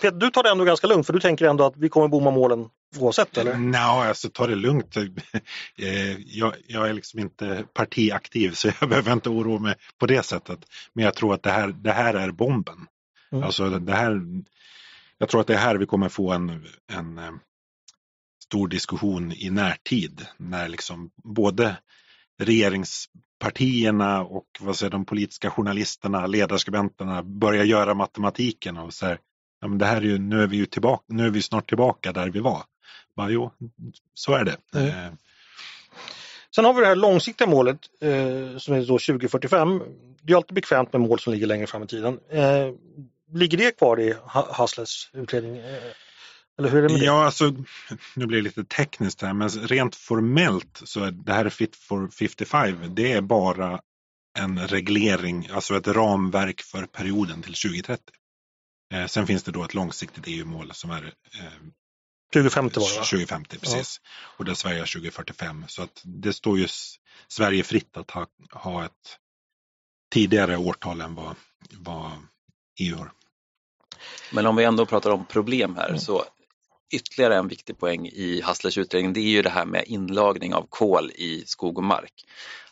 Peter, 0.00 0.10
du 0.10 0.30
tar 0.30 0.42
det 0.42 0.50
ändå 0.50 0.64
ganska 0.64 0.86
lugnt 0.86 1.06
för 1.06 1.12
du 1.12 1.20
tänker 1.20 1.44
ändå 1.44 1.64
att 1.64 1.76
vi 1.76 1.88
kommer 1.88 2.08
bomma 2.08 2.30
målen 2.30 2.68
oavsett 2.98 3.38
eller? 3.38 3.56
Nej, 3.56 4.08
alltså 4.08 4.28
ta 4.28 4.46
det 4.46 4.54
lugnt. 4.54 4.96
Eh, 5.78 6.18
jag, 6.20 6.54
jag, 6.66 6.88
är 6.88 6.92
liksom 6.92 7.20
inte 7.20 7.64
partiaktiv 7.74 8.50
så 8.50 8.70
jag 8.80 8.88
behöver 8.88 9.12
inte 9.12 9.28
oroa 9.28 9.58
mig 9.58 9.74
på 9.98 10.06
det 10.06 10.22
sättet. 10.22 10.58
Men 10.92 11.04
jag 11.04 11.14
tror 11.14 11.34
att 11.34 11.42
det 11.42 11.50
här, 11.50 11.68
det 11.68 11.92
här 11.92 12.14
är 12.14 12.30
bomben. 12.30 12.86
Mm. 13.32 13.44
Alltså 13.44 13.70
det 13.70 13.92
här, 13.92 14.20
jag 15.18 15.28
tror 15.28 15.40
att 15.40 15.46
det 15.46 15.54
är 15.54 15.58
här 15.58 15.76
vi 15.76 15.86
kommer 15.86 16.08
få 16.08 16.32
en, 16.32 16.66
en 16.92 17.18
eh, 17.18 17.32
stor 18.44 18.68
diskussion 18.68 19.32
i 19.32 19.50
närtid. 19.50 20.26
När 20.36 20.68
liksom 20.68 21.10
både 21.24 21.76
regeringspartierna 22.42 24.24
och 24.24 24.46
vad 24.60 24.76
säger, 24.76 24.90
de 24.90 25.04
politiska 25.04 25.50
journalisterna, 25.50 26.26
ledarskribenterna 26.26 27.22
börjar 27.22 27.64
göra 27.64 27.94
matematiken 27.94 28.76
och 28.78 28.94
så 28.94 29.06
här, 29.06 29.18
ja, 29.64 29.68
men 29.68 29.78
det 29.78 29.86
här 29.86 29.96
är 29.96 30.00
ju, 30.00 30.18
nu 30.18 30.42
är 30.42 30.46
vi 30.46 30.56
ju 30.56 30.66
tillbaka, 30.66 31.04
nu 31.08 31.26
är 31.26 31.30
vi 31.30 31.42
snart 31.42 31.68
tillbaka 31.68 32.12
där 32.12 32.30
vi 32.30 32.40
var. 32.40 32.62
Bara, 33.16 33.30
jo, 33.30 33.50
så 34.14 34.34
är 34.34 34.44
det. 34.44 34.56
Mm. 34.74 35.16
Sen 36.54 36.64
har 36.64 36.74
vi 36.74 36.80
det 36.80 36.86
här 36.86 36.96
långsiktiga 36.96 37.48
målet 37.48 37.78
eh, 38.00 38.58
som 38.58 38.74
är 38.74 38.78
då 38.78 38.98
2045. 38.98 39.82
Det 40.22 40.32
är 40.32 40.36
alltid 40.36 40.54
bekvämt 40.54 40.92
med 40.92 41.02
mål 41.02 41.18
som 41.18 41.32
ligger 41.32 41.46
längre 41.46 41.66
fram 41.66 41.82
i 41.82 41.86
tiden. 41.86 42.18
Eh, 42.30 42.72
ligger 43.32 43.58
det 43.58 43.78
kvar 43.78 44.00
i 44.00 44.14
Hasslers 44.26 45.10
utredning? 45.12 45.56
Eh, 45.56 45.82
eller 46.58 46.68
hur 46.68 46.78
är 46.78 46.82
det 46.82 46.92
med 46.92 47.00
det? 47.00 47.06
Ja, 47.06 47.24
alltså, 47.24 47.54
nu 48.16 48.26
blir 48.26 48.38
det 48.38 48.44
lite 48.44 48.64
tekniskt 48.64 49.22
här, 49.22 49.32
men 49.32 49.48
rent 49.48 49.96
formellt 49.96 50.80
så 50.84 51.04
är 51.04 51.10
det 51.10 51.32
här 51.32 51.48
Fit 51.48 51.76
for 51.76 52.08
55, 52.08 52.94
det 52.94 53.12
är 53.12 53.20
bara 53.20 53.80
en 54.38 54.68
reglering, 54.68 55.48
alltså 55.52 55.76
ett 55.76 55.88
ramverk 55.88 56.62
för 56.62 56.86
perioden 56.86 57.42
till 57.42 57.54
2030. 57.54 58.02
Eh, 58.94 59.06
sen 59.06 59.26
finns 59.26 59.42
det 59.42 59.52
då 59.52 59.64
ett 59.64 59.74
långsiktigt 59.74 60.24
EU-mål 60.26 60.70
som 60.74 60.90
är 60.90 61.04
eh, 61.04 61.52
2050 62.32 62.80
var 62.80 62.88
det 62.88 62.98
va? 62.98 63.04
2050, 63.04 63.58
precis. 63.58 64.00
Ja. 64.02 64.08
Och 64.36 64.44
där 64.44 64.54
Sverige 64.54 64.82
är 64.82 64.86
2045. 64.86 65.64
Så 65.68 65.82
att 65.82 66.02
det 66.04 66.32
står 66.32 66.58
ju 66.58 66.68
Sverige 67.28 67.62
fritt 67.62 67.96
att 67.96 68.10
ha, 68.10 68.26
ha 68.52 68.84
ett 68.84 69.18
tidigare 70.12 70.56
årtal 70.56 71.00
än 71.00 71.14
vad, 71.14 71.36
vad 71.70 72.10
EU 72.80 72.96
har. 72.96 73.12
Men 74.32 74.46
om 74.46 74.56
vi 74.56 74.64
ändå 74.64 74.86
pratar 74.86 75.10
om 75.10 75.26
problem 75.26 75.76
här 75.76 75.88
mm. 75.88 76.00
så 76.00 76.24
ytterligare 76.94 77.36
en 77.36 77.48
viktig 77.48 77.78
poäng 77.78 78.06
i 78.06 78.40
Hasslers 78.40 78.78
utredning 78.78 79.12
det 79.12 79.20
är 79.20 79.30
ju 79.30 79.42
det 79.42 79.50
här 79.50 79.64
med 79.64 79.84
inlagring 79.86 80.54
av 80.54 80.66
kol 80.68 81.10
i 81.10 81.42
skog 81.46 81.78
och 81.78 81.84
mark. 81.84 82.12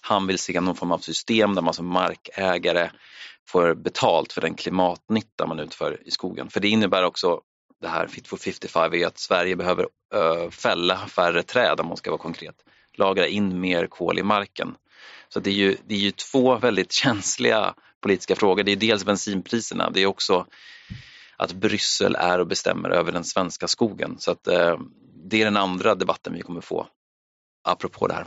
Han 0.00 0.26
vill 0.26 0.38
se 0.38 0.60
någon 0.60 0.76
form 0.76 0.92
av 0.92 0.98
system 0.98 1.54
där 1.54 1.62
man 1.62 1.74
som 1.74 1.86
markägare 1.86 2.90
får 3.48 3.74
betalt 3.74 4.32
för 4.32 4.40
den 4.40 4.54
klimatnytta 4.54 5.46
man 5.46 5.60
utför 5.60 5.98
i 6.04 6.10
skogen. 6.10 6.50
För 6.50 6.60
det 6.60 6.68
innebär 6.68 7.04
också 7.04 7.40
det 7.80 7.88
här 7.88 8.06
Fit 8.06 8.28
for 8.28 8.36
55 8.36 8.94
är 8.94 9.06
att 9.06 9.18
Sverige 9.18 9.56
behöver 9.56 9.86
ö, 10.14 10.50
fälla 10.50 10.98
färre 11.06 11.42
träd 11.42 11.80
om 11.80 11.86
man 11.86 11.96
ska 11.96 12.10
vara 12.10 12.20
konkret. 12.20 12.54
Lagra 12.94 13.26
in 13.26 13.60
mer 13.60 13.86
kol 13.86 14.18
i 14.18 14.22
marken. 14.22 14.74
Så 15.28 15.40
det 15.40 15.50
är 15.50 15.54
ju, 15.54 15.76
det 15.86 15.94
är 15.94 15.98
ju 15.98 16.10
två 16.10 16.56
väldigt 16.56 16.92
känsliga 17.02 17.74
politiska 18.00 18.36
frågor. 18.36 18.62
Det 18.62 18.72
är 18.72 18.76
dels 18.76 19.04
bensinpriserna, 19.04 19.90
det 19.90 20.02
är 20.02 20.06
också 20.06 20.46
att 21.42 21.52
Bryssel 21.52 22.14
är 22.14 22.38
och 22.38 22.46
bestämmer 22.46 22.90
över 22.90 23.12
den 23.12 23.24
svenska 23.24 23.68
skogen. 23.68 24.16
Så 24.18 24.30
att, 24.30 24.46
eh, 24.46 24.78
det 25.24 25.40
är 25.40 25.44
den 25.44 25.56
andra 25.56 25.94
debatten 25.94 26.32
vi 26.32 26.40
kommer 26.40 26.60
få 26.60 26.86
apropå 27.64 28.06
det 28.06 28.14
här. 28.14 28.26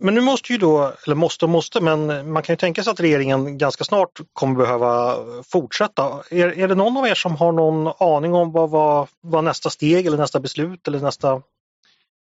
Men 0.00 0.14
nu 0.14 0.20
måste 0.20 0.52
ju 0.52 0.58
då, 0.58 0.92
eller 1.06 1.16
måste 1.16 1.44
och 1.44 1.50
måste, 1.50 1.80
men 1.80 2.32
man 2.32 2.42
kan 2.42 2.52
ju 2.52 2.56
tänka 2.56 2.84
sig 2.84 2.90
att 2.90 3.00
regeringen 3.00 3.58
ganska 3.58 3.84
snart 3.84 4.20
kommer 4.32 4.54
behöva 4.54 5.16
fortsätta. 5.42 6.22
Är, 6.30 6.58
är 6.58 6.68
det 6.68 6.74
någon 6.74 6.96
av 6.96 7.06
er 7.06 7.14
som 7.14 7.36
har 7.36 7.52
någon 7.52 7.92
aning 7.98 8.34
om 8.34 8.52
vad, 8.52 8.70
vad, 8.70 9.08
vad 9.20 9.44
nästa 9.44 9.70
steg 9.70 10.06
eller 10.06 10.16
nästa 10.16 10.40
beslut 10.40 10.88
eller 10.88 11.00
nästa 11.00 11.42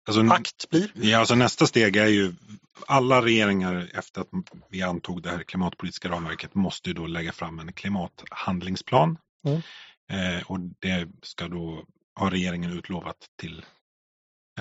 alltså, 0.08 0.22
akt 0.22 0.70
blir? 0.70 0.92
Ja, 0.96 1.20
alltså 1.20 1.36
nästa 1.36 1.68
steg 1.68 1.96
är 1.96 2.08
ju 2.08 2.34
alla 2.88 3.22
regeringar 3.22 3.92
efter 3.94 4.22
att 4.22 4.28
vi 4.70 4.82
antog 4.82 5.22
det 5.22 5.30
här 5.30 5.44
klimatpolitiska 5.44 6.10
ramverket 6.10 6.56
måste 6.56 6.90
ju 6.90 6.94
då 6.94 7.08
lägga 7.08 7.32
fram 7.32 7.60
en 7.60 7.74
klimathandlingsplan. 7.74 9.18
Mm. 9.46 9.62
Eh, 10.10 10.44
och 10.44 10.60
det 10.60 11.08
ska 11.22 11.48
då 11.48 11.86
ha 12.16 12.30
regeringen 12.30 12.72
utlovat 12.72 13.18
till 13.40 13.66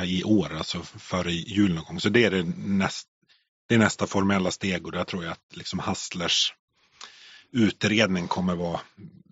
i 0.02 0.24
år, 0.24 0.54
alltså 0.54 0.82
före 0.82 1.32
jul 1.32 1.74
någon 1.74 1.84
gång. 1.84 2.00
Så 2.00 2.08
det 2.08 2.24
är, 2.24 2.30
det, 2.30 2.42
näst, 2.56 3.08
det 3.68 3.74
är 3.74 3.78
nästa 3.78 4.06
formella 4.06 4.50
steg 4.50 4.86
och 4.86 4.92
där 4.92 5.04
tror 5.04 5.24
jag 5.24 5.32
att 5.32 5.56
liksom 5.56 5.78
Hasslers 5.78 6.54
utredning 7.52 8.28
kommer 8.28 8.56
vara 8.56 8.80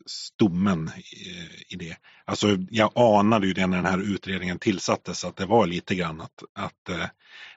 stommen 0.06 0.90
i, 0.96 1.74
i 1.74 1.76
det. 1.76 1.96
Alltså 2.24 2.56
jag 2.70 2.92
anade 2.94 3.46
ju 3.46 3.52
det 3.52 3.66
när 3.66 3.76
den 3.76 3.86
här 3.86 4.14
utredningen 4.14 4.58
tillsattes 4.58 5.24
att 5.24 5.36
det 5.36 5.46
var 5.46 5.66
lite 5.66 5.94
grann 5.94 6.20
att, 6.20 6.42
att 6.52 6.88
äh, 6.88 7.06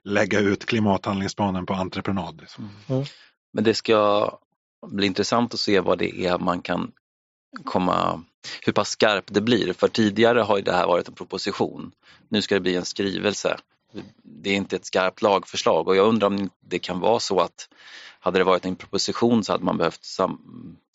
lägga 0.04 0.40
ut 0.40 0.66
klimathandlingsplanen 0.66 1.66
på 1.66 1.74
entreprenad. 1.74 2.42
Liksom. 2.42 2.70
Mm. 2.88 3.06
Men 3.54 3.64
det 3.64 3.74
ska 3.74 4.32
bli 4.88 5.08
intressant 5.08 5.54
att 5.54 5.60
se 5.60 5.80
vad 5.80 5.98
det 5.98 6.26
är 6.26 6.38
man 6.40 6.62
kan 6.62 6.92
komma, 7.64 8.24
hur 8.66 8.74
pass 8.74 8.90
skarp 8.90 9.24
det 9.28 9.42
blir. 9.42 9.74
För 9.74 9.88
tidigare 9.88 10.40
har 10.40 10.62
det 10.62 10.72
här 10.72 10.88
varit 10.88 11.08
en 11.08 11.14
proposition. 11.14 11.92
Nu 12.30 12.42
ska 12.42 12.56
det 12.56 12.62
bli 12.62 12.76
en 12.76 12.86
skrivelse. 12.86 13.58
Det 14.24 14.50
är 14.50 14.56
inte 14.56 14.76
ett 14.76 14.86
skarpt 14.86 15.22
lagförslag 15.22 15.88
och 15.88 15.96
jag 15.96 16.08
undrar 16.08 16.28
om 16.28 16.50
det 16.60 16.80
kan 16.80 17.00
vara 17.00 17.20
så 17.20 17.40
att 17.40 17.70
hade 18.20 18.40
det 18.40 18.44
varit 18.44 18.66
en 18.66 18.76
proposition 18.76 19.44
så 19.44 19.52
hade 19.52 19.64
man 19.64 19.78
behövt 19.78 20.06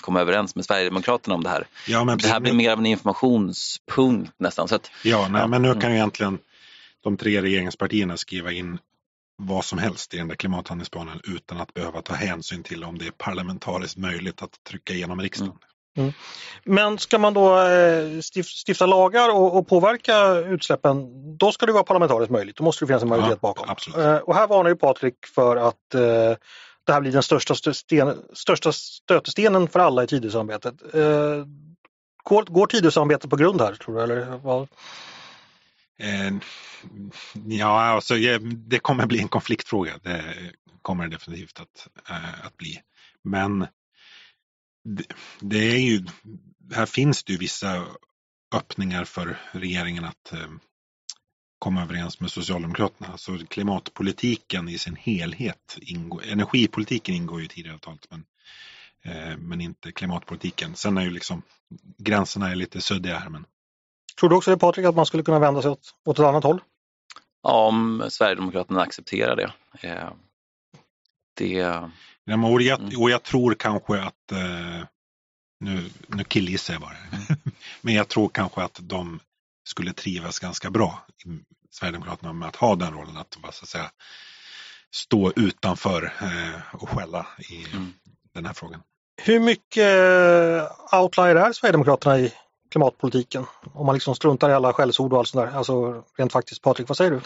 komma 0.01 0.21
överens 0.21 0.57
med 0.57 0.65
Sverigedemokraterna 0.65 1.35
om 1.35 1.43
det 1.43 1.49
här. 1.51 1.67
Ja, 1.89 2.05
men 2.05 2.19
det 2.19 2.29
här 2.29 2.41
blir 2.41 2.53
mer 2.53 2.73
av 2.73 2.79
en 2.79 2.87
informationspunkt 2.87 4.33
nästan. 4.39 4.69
Så 4.69 4.75
att, 4.75 4.91
ja, 5.05 5.29
nej, 5.31 5.49
men 5.49 5.63
nu 5.63 5.75
kan 5.75 5.91
ju 5.91 5.97
egentligen 5.97 6.39
de 7.01 7.17
tre 7.17 7.43
regeringspartierna 7.43 8.17
skriva 8.17 8.53
in 8.53 8.79
vad 9.37 9.65
som 9.65 9.79
helst 9.79 10.15
i 10.15 10.17
den 10.17 10.29
där 10.29 10.35
klimathandlingsplanen 10.35 11.21
utan 11.25 11.61
att 11.61 11.75
behöva 11.75 12.03
ta 12.03 12.15
hänsyn 12.15 12.63
till 12.63 12.85
om 12.85 12.99
det 12.99 13.07
är 13.07 13.11
parlamentariskt 13.11 13.97
möjligt 13.97 14.43
att 14.43 14.65
trycka 14.65 14.95
igenom 14.95 15.21
riksdagen. 15.21 15.51
Mm. 15.51 15.70
Mm. 15.97 16.13
Men 16.65 16.99
ska 16.99 17.19
man 17.19 17.35
då 17.35 17.63
eh, 17.63 18.21
stifta 18.67 18.87
lagar 18.87 19.35
och, 19.35 19.69
påverka 19.69 20.35
utsläppen, 20.35 21.09
då 21.37 21.53
ska 21.53 21.67
det 21.67 21.73
vara 21.73 21.85
parlamentariskt 21.85 22.33
möjligt. 22.33 22.57
Då 22.57 22.65
måste 22.65 22.85
det 22.85 22.87
finnas 22.87 23.03
en 23.03 23.09
majoritet 23.09 23.39
ja, 23.43 23.49
bakom. 23.49 23.71
Absolut. 23.71 23.99
Eh, 23.99 24.17
och 24.17 24.35
här 24.35 24.47
varnar 24.47 24.71
ju 24.71 24.77
Patrik 24.77 25.27
för 25.35 25.57
att 25.57 25.95
eh, 25.95 26.01
det 26.85 26.93
här 26.93 27.01
blir 27.01 27.13
den 27.13 27.23
största, 27.23 27.55
sten, 27.55 28.23
största 28.33 28.73
stötestenen 28.73 29.69
för 29.69 29.81
alla 29.81 30.05
i 30.05 30.07
Tidösamarbetet. 30.07 30.75
Går, 32.23 32.43
går 32.43 32.67
Tidösamarbetet 32.67 33.31
på 33.31 33.37
grund 33.37 33.61
här 33.61 33.75
tror 33.75 33.95
du? 33.95 34.03
Eller 34.03 34.41
vad? 34.43 34.69
ja, 37.47 37.81
alltså, 37.81 38.15
det 38.57 38.79
kommer 38.79 39.07
bli 39.07 39.21
en 39.21 39.29
konfliktfråga. 39.29 39.93
Det 40.03 40.23
kommer 40.83 41.05
det 41.05 41.11
definitivt 41.11 41.61
att, 41.61 41.89
att 42.43 42.57
bli. 42.57 42.81
Men 43.25 43.67
det, 45.41 45.57
är 45.57 45.79
ju, 45.79 46.07
här 46.75 46.87
finns 46.87 47.25
det 47.25 47.33
ju 47.33 47.39
vissa 47.39 47.87
öppningar 48.55 49.05
för 49.05 49.39
regeringen 49.53 50.05
att 50.05 50.33
eh, 50.33 50.49
komma 51.59 51.83
överens 51.83 52.21
med 52.21 52.31
Socialdemokraterna. 52.31 53.09
Alltså 53.13 53.39
klimatpolitiken 53.49 54.69
i 54.69 54.79
sin 54.79 54.97
helhet, 54.97 55.79
ingår, 55.81 56.23
energipolitiken 56.27 57.15
ingår 57.15 57.41
ju 57.41 57.47
i 57.47 57.49
Tidöavtalet 57.49 58.07
men, 58.11 58.25
eh, 59.05 59.37
men 59.37 59.61
inte 59.61 59.93
klimatpolitiken. 59.93 60.75
Sen 60.75 60.99
är 60.99 61.03
ju 61.03 61.11
liksom 61.11 61.43
gränserna 61.99 62.51
är 62.51 62.55
lite 62.55 62.81
suddiga 62.81 63.19
här. 63.19 63.29
Men... 63.29 63.45
Tror 64.21 64.31
du 64.31 64.37
också 64.37 64.51
det 64.51 64.59
Patrik 64.59 64.87
att 64.87 64.97
man 64.97 65.07
skulle 65.07 65.23
kunna 65.23 65.39
vända 65.39 65.63
sig 65.63 65.71
åt, 65.71 65.95
åt 66.05 66.19
ett 66.19 66.25
annat 66.25 66.45
håll? 66.45 66.61
Ja, 67.43 67.67
om 67.67 68.05
Sverigedemokraterna 68.09 68.83
accepterar 68.83 69.37
det. 69.37 69.53
Eh, 69.89 70.13
det 71.37 71.91
och, 72.45 72.63
jag, 72.63 72.81
mm. 72.81 73.01
och 73.01 73.11
jag 73.11 73.23
tror 73.23 73.55
kanske 73.55 74.01
att, 74.01 74.33
eh, 74.33 74.87
nu, 75.61 75.91
nu 76.07 76.25
killgissar 76.25 76.75
jag 76.75 76.81
bara, 76.81 76.97
men 77.81 77.95
jag 77.95 78.09
tror 78.09 78.29
kanske 78.29 78.63
att 78.63 78.79
de 78.83 79.21
skulle 79.65 79.93
trivas 79.93 80.39
ganska 80.39 80.71
bra, 80.71 81.07
Sverigedemokraterna, 81.71 82.33
med 82.33 82.49
att 82.49 82.57
ha 82.57 82.77
den 82.77 82.93
rollen, 82.93 83.17
att, 83.17 83.35
så 83.35 83.47
att 83.47 83.69
säga, 83.69 83.91
stå 84.95 85.33
utanför 85.37 86.13
eh, 86.21 86.83
och 86.83 86.89
skälla 86.89 87.27
i 87.39 87.67
mm. 87.73 87.93
den 88.35 88.47
här 88.47 88.53
frågan. 88.53 88.83
Hur 89.23 89.41
mycket 89.41 89.85
eh, 89.85 91.01
outlier 91.03 91.37
är 91.37 91.53
Sverigedemokraterna 91.53 92.19
i 92.19 92.33
klimatpolitiken? 92.71 93.45
Om 93.75 93.87
man 93.87 93.95
liksom 93.95 94.15
struntar 94.15 94.51
i 94.51 94.53
alla 94.53 94.73
skällsord 94.73 95.13
och 95.13 95.19
allt 95.19 95.29
sånt 95.29 95.47
där. 95.47 95.57
Alltså 95.57 96.05
rent 96.17 96.33
faktiskt, 96.33 96.63
Patrik, 96.63 96.89
vad 96.89 96.97
säger 96.97 97.11
du? 97.11 97.21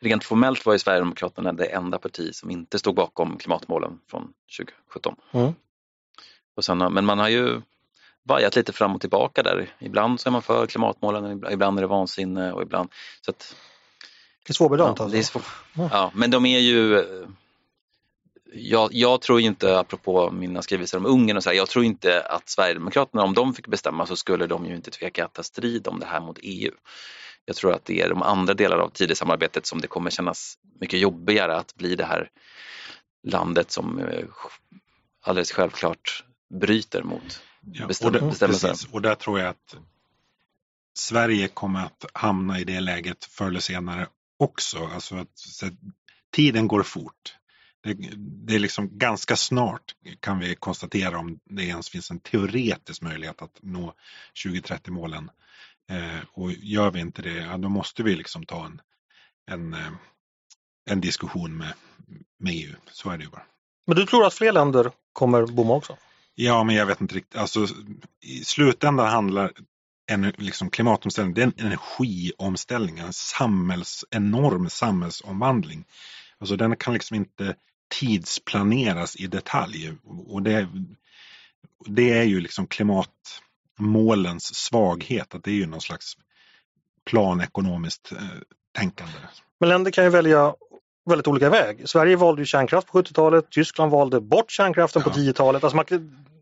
Rent 0.00 0.24
formellt 0.24 0.66
var 0.66 0.72
ju 0.72 0.78
Sverigedemokraterna 0.78 1.52
det 1.52 1.66
enda 1.66 1.98
parti 1.98 2.34
som 2.34 2.50
inte 2.50 2.78
stod 2.78 2.94
bakom 2.94 3.38
klimatmålen 3.38 4.00
från 4.10 4.32
2017. 4.58 5.16
Mm. 5.32 5.52
Och 6.56 6.64
sen, 6.64 6.78
men 6.78 7.04
man 7.04 7.18
har 7.18 7.28
ju 7.28 7.60
vajat 8.28 8.56
lite 8.56 8.72
fram 8.72 8.94
och 8.94 9.00
tillbaka 9.00 9.42
där. 9.42 9.70
Ibland 9.78 10.20
så 10.20 10.28
är 10.28 10.30
man 10.30 10.42
för 10.42 10.66
klimatmålen, 10.66 11.44
ibland 11.50 11.78
är 11.78 11.82
det 11.82 11.86
vansinne 11.86 12.52
och 12.52 12.62
ibland... 12.62 12.90
Så 13.20 13.30
att, 13.30 13.56
det 14.46 14.52
är 14.52 14.54
svårbedömt 14.54 14.98
ja, 14.98 15.04
alltså? 15.04 15.16
Det 15.16 15.18
är 15.18 15.22
svår, 15.22 15.42
ja, 15.74 16.10
men 16.14 16.30
de 16.30 16.46
är 16.46 16.58
ju... 16.58 17.04
Jag, 18.52 18.88
jag, 18.92 19.20
tror 19.20 19.40
inte, 19.40 19.78
apropå 19.78 20.30
mina 20.30 20.62
skrivelser 20.62 20.98
om 20.98 21.06
Ungern 21.06 21.36
och 21.36 21.42
så 21.42 21.50
här, 21.50 21.56
jag 21.56 21.68
tror 21.68 21.84
inte 21.84 22.22
att 22.22 22.48
Sverigedemokraterna, 22.48 23.22
om 23.22 23.34
de 23.34 23.54
fick 23.54 23.66
bestämma 23.66 24.06
så 24.06 24.16
skulle 24.16 24.46
de 24.46 24.66
ju 24.66 24.76
inte 24.76 24.90
tveka 24.90 25.24
att 25.24 25.32
ta 25.32 25.42
strid 25.42 25.88
om 25.88 26.00
det 26.00 26.06
här 26.06 26.20
mot 26.20 26.38
EU. 26.42 26.72
Jag 27.48 27.56
tror 27.56 27.74
att 27.74 27.84
det 27.84 28.00
är 28.00 28.08
de 28.08 28.22
andra 28.22 28.54
delar 28.54 28.78
av 28.78 28.88
Tidösamarbetet 28.88 29.66
som 29.66 29.80
det 29.80 29.86
kommer 29.86 30.10
kännas 30.10 30.58
mycket 30.80 31.00
jobbigare 31.00 31.56
att 31.56 31.74
bli 31.74 31.96
det 31.96 32.04
här 32.04 32.30
landet 33.22 33.70
som 33.70 33.98
eh, 33.98 34.24
alldeles 35.22 35.52
självklart 35.52 36.24
bryter 36.60 37.02
mot 37.02 37.42
ja, 37.60 37.84
och 37.84 37.90
bestämmelser. 38.12 38.88
Och 38.92 39.02
där 39.02 39.14
tror 39.14 39.40
jag 39.40 39.48
att 39.48 39.76
Sverige 40.94 41.48
kommer 41.48 41.84
att 41.84 42.04
hamna 42.12 42.60
i 42.60 42.64
det 42.64 42.80
läget 42.80 43.24
förr 43.24 43.48
eller 43.48 43.60
senare 43.60 44.06
också. 44.38 44.90
Alltså 44.94 45.16
att, 45.16 45.32
så, 45.34 45.66
tiden 46.32 46.68
går 46.68 46.82
fort. 46.82 47.36
Det, 47.82 47.94
det, 48.16 48.54
är 48.54 48.58
liksom 48.58 48.98
ganska 48.98 49.36
snart 49.36 49.94
kan 50.20 50.38
vi 50.38 50.54
konstatera 50.54 51.18
om 51.18 51.38
det 51.44 51.62
ens 51.62 51.88
finns 51.88 52.10
en 52.10 52.20
teoretisk 52.20 53.02
möjlighet 53.02 53.42
att 53.42 53.58
nå 53.62 53.94
2030 54.44 54.92
målen. 54.92 55.30
Eh, 55.90 56.24
och 56.32 56.52
gör 56.52 56.90
vi 56.90 57.00
inte 57.00 57.22
det, 57.22 57.34
ja, 57.34 57.56
då 57.56 57.68
måste 57.68 58.02
vi 58.02 58.16
liksom 58.16 58.46
ta 58.46 58.66
en, 58.66 58.80
en, 59.50 59.74
eh, 59.74 59.92
en 60.90 61.00
diskussion 61.00 61.56
med, 61.56 61.72
med 62.38 62.54
EU. 62.54 62.74
Så 62.92 63.10
är 63.10 63.18
det 63.18 63.24
ju 63.24 63.30
bara. 63.30 63.46
Men 63.86 63.96
du 63.96 64.06
tror 64.06 64.26
att 64.26 64.34
fler 64.34 64.52
länder 64.52 64.90
kommer 65.12 65.46
bomma 65.46 65.74
också? 65.74 65.96
Ja, 66.34 66.64
men 66.64 66.74
jag 66.74 66.86
vet 66.86 67.00
inte 67.00 67.14
riktigt. 67.14 67.36
Alltså, 67.36 67.66
I 68.20 68.44
slutändan 68.44 69.08
handlar 69.08 69.52
en 70.10 70.32
liksom, 70.38 70.70
klimatomställning, 70.70 71.34
det 71.34 71.42
är 71.42 71.46
en 71.46 71.66
energiomställning, 71.66 72.98
en 72.98 73.12
samhälls, 73.12 74.04
enorm 74.10 74.70
samhällsomvandling. 74.70 75.84
Alltså 76.38 76.56
den 76.56 76.76
kan 76.76 76.94
liksom 76.94 77.16
inte 77.16 77.54
tidsplaneras 78.00 79.16
i 79.16 79.26
detalj. 79.26 79.92
Och 80.04 80.42
det, 80.42 80.68
det 81.86 82.10
är 82.10 82.24
ju 82.24 82.40
liksom 82.40 82.66
klimatmålens 83.78 84.54
svaghet, 84.54 85.34
att 85.34 85.44
det 85.44 85.50
är 85.50 85.54
ju 85.54 85.66
någon 85.66 85.80
slags 85.80 86.14
planekonomiskt 87.06 88.12
eh, 88.12 88.18
tänkande. 88.78 89.12
Men 89.60 89.68
länder 89.68 89.90
kan 89.90 90.04
ju 90.04 90.10
välja 90.10 90.54
väldigt 91.10 91.26
olika 91.26 91.50
väg. 91.50 91.88
Sverige 91.88 92.16
valde 92.16 92.42
ju 92.42 92.46
kärnkraft 92.46 92.88
på 92.88 93.02
70-talet, 93.02 93.50
Tyskland 93.50 93.92
valde 93.92 94.20
bort 94.20 94.50
kärnkraften 94.50 95.02
ja. 95.06 95.12
på 95.12 95.18
10-talet. 95.18 95.64
Alltså 95.64 95.84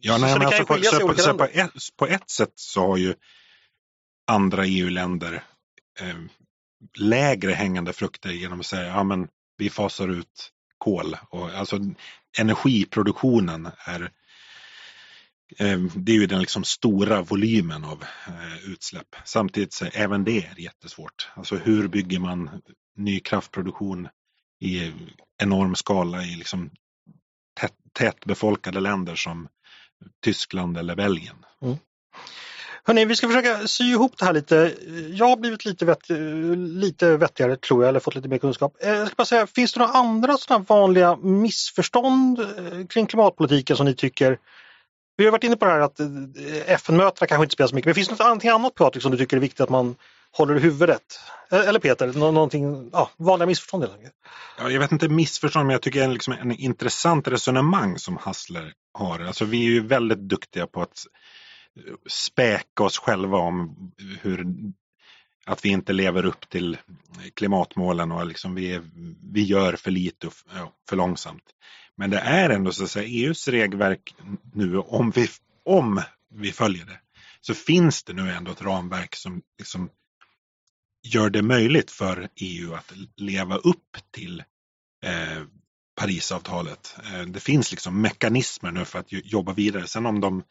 ja, 0.00 0.18
nej, 0.18 0.38
men 0.38 0.46
alltså 0.46 0.64
på, 0.64 0.74
så, 0.82 1.14
så 1.16 1.34
på, 1.34 1.44
ett, 1.44 1.70
på 1.96 2.06
ett 2.06 2.30
sätt 2.30 2.52
så 2.54 2.86
har 2.86 2.96
ju 2.96 3.14
andra 4.26 4.66
EU-länder 4.66 5.42
eh, 6.00 6.16
lägre 6.98 7.52
hängande 7.52 7.92
frukter 7.92 8.30
genom 8.30 8.60
att 8.60 8.66
säga 8.66 8.86
ja 8.86 9.02
men 9.04 9.28
vi 9.58 9.70
fasar 9.70 10.08
ut 10.08 10.52
kol. 10.78 11.16
Och, 11.30 11.50
alltså 11.50 11.78
energiproduktionen 12.38 13.68
är 13.78 14.10
Ehm, 15.58 15.90
det 15.94 16.12
är 16.12 16.16
ju 16.16 16.26
den 16.26 16.40
liksom 16.40 16.64
stora 16.64 17.22
volymen 17.22 17.84
av 17.84 18.02
eh, 18.26 18.70
utsläpp. 18.70 19.16
Samtidigt 19.24 19.72
så 19.72 19.86
även 19.92 20.24
det 20.24 20.38
är 20.38 20.60
jättesvårt. 20.60 21.28
Alltså 21.34 21.56
hur 21.56 21.88
bygger 21.88 22.18
man 22.18 22.50
ny 22.96 23.20
kraftproduktion 23.20 24.08
i 24.60 24.92
enorm 25.42 25.74
skala 25.74 26.22
i 26.24 26.34
liksom 26.34 26.70
tätt, 27.60 27.74
tätbefolkade 27.92 28.80
länder 28.80 29.14
som 29.14 29.48
Tyskland 30.24 30.78
eller 30.78 30.96
Belgien. 30.96 31.36
Mm. 31.62 31.76
Hörrni, 32.84 33.04
vi 33.04 33.16
ska 33.16 33.28
försöka 33.28 33.66
sy 33.66 33.84
ihop 33.84 34.18
det 34.18 34.24
här 34.24 34.32
lite. 34.32 34.74
Jag 35.12 35.28
har 35.28 35.36
blivit 35.36 35.64
lite, 35.64 35.84
vett, 35.84 36.08
lite 36.56 37.16
vettigare 37.16 37.56
tror 37.56 37.82
jag, 37.82 37.88
eller 37.88 38.00
fått 38.00 38.14
lite 38.14 38.28
mer 38.28 38.38
kunskap. 38.38 38.76
Eh, 38.80 38.88
jag 38.88 39.06
ska 39.06 39.14
bara 39.16 39.24
säga, 39.24 39.46
finns 39.46 39.72
det 39.72 39.80
några 39.80 39.92
andra 39.92 40.36
sådana 40.36 40.64
vanliga 40.68 41.16
missförstånd 41.16 42.40
eh, 42.40 42.86
kring 42.86 43.06
klimatpolitiken 43.06 43.76
som 43.76 43.86
ni 43.86 43.94
tycker 43.94 44.38
vi 45.16 45.24
har 45.24 45.32
varit 45.32 45.44
inne 45.44 45.56
på 45.56 45.64
det 45.64 45.70
här 45.70 45.80
att 45.80 46.00
eh, 46.00 46.06
FN-mötena 46.66 47.26
kanske 47.26 47.44
inte 47.44 47.52
spelar 47.52 47.68
så 47.68 47.74
mycket, 47.74 47.86
men 47.86 47.94
finns 47.94 48.08
det 48.08 48.24
något 48.24 48.44
annat 48.44 48.74
Patrik 48.74 49.02
som 49.02 49.12
du 49.12 49.18
tycker 49.18 49.36
är 49.36 49.40
viktigt 49.40 49.60
att 49.60 49.70
man 49.70 49.96
håller 50.32 50.56
i 50.56 50.60
huvudet? 50.60 51.20
Eh, 51.52 51.68
eller 51.68 51.80
Peter, 51.80 52.12
någonting, 52.12 52.90
ja, 52.92 53.10
vanliga 53.16 53.46
missförstånd 53.46 53.82
helt 53.82 53.96
enkelt? 53.96 54.14
Ja, 54.58 54.70
jag 54.70 54.80
vet 54.80 54.92
inte 54.92 55.08
missförstånd, 55.08 55.66
men 55.66 55.72
jag 55.72 55.82
tycker 55.82 55.98
det 55.98 56.06
är 56.06 56.10
liksom 56.10 56.34
en 56.40 56.52
intressant 56.52 57.28
resonemang 57.28 57.98
som 57.98 58.16
Hassler 58.16 58.72
har. 58.92 59.20
Alltså, 59.20 59.44
vi 59.44 59.66
är 59.66 59.70
ju 59.70 59.86
väldigt 59.86 60.18
duktiga 60.18 60.66
på 60.66 60.82
att 60.82 61.06
späka 62.08 62.84
oss 62.84 62.98
själva 62.98 63.38
om 63.38 63.76
hur 64.20 64.46
att 65.46 65.64
vi 65.64 65.68
inte 65.68 65.92
lever 65.92 66.26
upp 66.26 66.48
till 66.48 66.76
klimatmålen 67.34 68.12
och 68.12 68.26
liksom 68.26 68.54
vi, 68.54 68.80
vi 69.32 69.42
gör 69.42 69.72
för 69.76 69.90
lite 69.90 70.26
och 70.26 70.32
för 70.88 70.96
långsamt. 70.96 71.42
Men 71.96 72.10
det 72.10 72.18
är 72.18 72.50
ändå 72.50 72.72
så 72.72 72.84
att 72.84 72.90
säga 72.90 73.08
EUs 73.08 73.48
regelverk 73.48 74.14
nu, 74.54 74.78
om 74.78 75.10
vi, 75.10 75.28
om 75.64 76.02
vi 76.34 76.52
följer 76.52 76.84
det, 76.84 77.00
så 77.40 77.54
finns 77.54 78.04
det 78.04 78.12
nu 78.12 78.30
ändå 78.30 78.52
ett 78.52 78.62
ramverk 78.62 79.14
som 79.14 79.42
liksom 79.58 79.90
gör 81.02 81.30
det 81.30 81.42
möjligt 81.42 81.90
för 81.90 82.28
EU 82.36 82.74
att 82.74 82.92
leva 83.16 83.56
upp 83.56 83.96
till 84.10 84.40
eh, 85.04 85.42
Parisavtalet. 86.00 86.96
Eh, 87.04 87.22
det 87.22 87.40
finns 87.40 87.70
liksom 87.70 88.00
mekanismer 88.00 88.70
nu 88.70 88.84
för 88.84 88.98
att 88.98 89.06
jobba 89.10 89.52
vidare. 89.52 89.86
Sen 89.86 90.06
om 90.06 90.20
de 90.20 90.42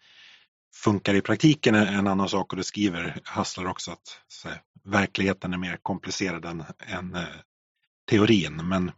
funkar 0.75 1.13
i 1.13 1.21
praktiken 1.21 1.75
är 1.75 1.86
en 1.86 2.08
annan 2.08 2.29
sak 2.29 2.53
och 2.53 2.58
det 2.58 2.63
skriver 2.63 3.19
Hassler 3.23 3.67
också 3.67 3.91
att 3.91 4.19
här, 4.43 4.62
verkligheten 4.84 5.53
är 5.53 5.58
mer 5.58 5.77
komplicerad 5.81 6.45
än, 6.45 6.63
än 6.79 7.15
eh, 7.15 7.23
teorin. 8.10 8.67
Men 8.67 8.91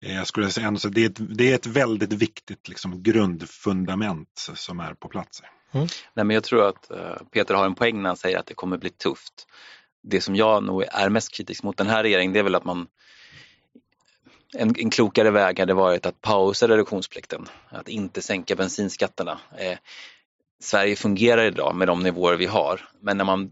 jag 0.00 0.26
skulle 0.26 0.50
säga 0.50 0.68
att 0.68 0.94
det, 0.94 1.04
är 1.04 1.06
ett, 1.06 1.36
det 1.36 1.50
är 1.50 1.54
ett 1.54 1.66
väldigt 1.66 2.12
viktigt 2.12 2.68
liksom, 2.68 3.02
grundfundament 3.02 4.50
som 4.54 4.80
är 4.80 4.94
på 4.94 5.08
plats. 5.08 5.42
Mm. 5.72 5.86
Nej, 6.14 6.24
men 6.24 6.34
jag 6.34 6.44
tror 6.44 6.68
att 6.68 6.90
uh, 6.90 7.28
Peter 7.32 7.54
har 7.54 7.66
en 7.66 7.74
poäng 7.74 8.02
när 8.02 8.10
han 8.10 8.16
säger 8.16 8.38
att 8.38 8.46
det 8.46 8.54
kommer 8.54 8.78
bli 8.78 8.90
tufft. 8.90 9.46
Det 10.02 10.20
som 10.20 10.36
jag 10.36 10.64
nog 10.64 10.84
är 10.88 11.08
mest 11.08 11.32
kritisk 11.32 11.62
mot 11.62 11.76
den 11.76 11.86
här 11.86 12.02
regeringen 12.02 12.32
det 12.32 12.38
är 12.38 12.42
väl 12.42 12.54
att 12.54 12.64
man 12.64 12.86
en, 14.56 14.74
en 14.78 14.90
klokare 14.90 15.30
väg 15.30 15.58
hade 15.58 15.74
varit 15.74 16.06
att 16.06 16.20
pausa 16.20 16.68
reduktionsplikten, 16.68 17.46
att 17.68 17.88
inte 17.88 18.22
sänka 18.22 18.56
bensinskatterna. 18.56 19.38
Eh, 19.58 19.78
Sverige 20.60 20.96
fungerar 20.96 21.44
idag 21.44 21.74
med 21.74 21.88
de 21.88 22.02
nivåer 22.02 22.34
vi 22.34 22.46
har. 22.46 22.88
Men 23.00 23.16
när 23.16 23.24
man 23.24 23.50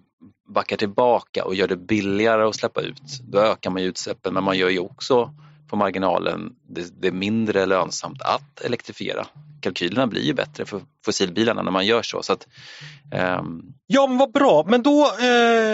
backar 0.49 0.77
tillbaka 0.77 1.45
och 1.45 1.55
gör 1.55 1.69
det 1.69 1.77
billigare 1.77 2.43
att 2.43 2.57
släppa 2.57 2.81
ut, 2.81 3.21
då 3.29 3.39
ökar 3.39 3.71
man 3.71 3.83
utsläppen 3.83 4.35
men 4.35 4.45
man 4.45 4.59
gör 4.59 4.69
ju 4.69 4.79
också 4.79 5.35
på 5.69 5.77
marginalen 5.77 6.53
det, 6.69 7.01
det 7.01 7.09
är 7.09 7.13
mindre 7.13 7.67
lönsamt 7.67 8.23
att 8.23 8.61
elektrifiera. 8.61 9.27
Kalkylerna 9.61 10.07
blir 10.07 10.23
ju 10.23 10.35
bättre 10.35 10.67
för 10.67 10.81
fossilbilarna 11.05 11.63
när 11.63 11.71
man 11.71 11.87
gör 11.87 12.03
så. 12.03 12.23
så 12.23 12.33
att, 12.33 12.47
um... 13.41 13.73
Ja, 13.87 14.07
men 14.07 14.19
vad 14.19 14.33
bra. 14.33 14.65
Men 14.69 14.83
då, 14.83 15.11
eh, 15.21 15.27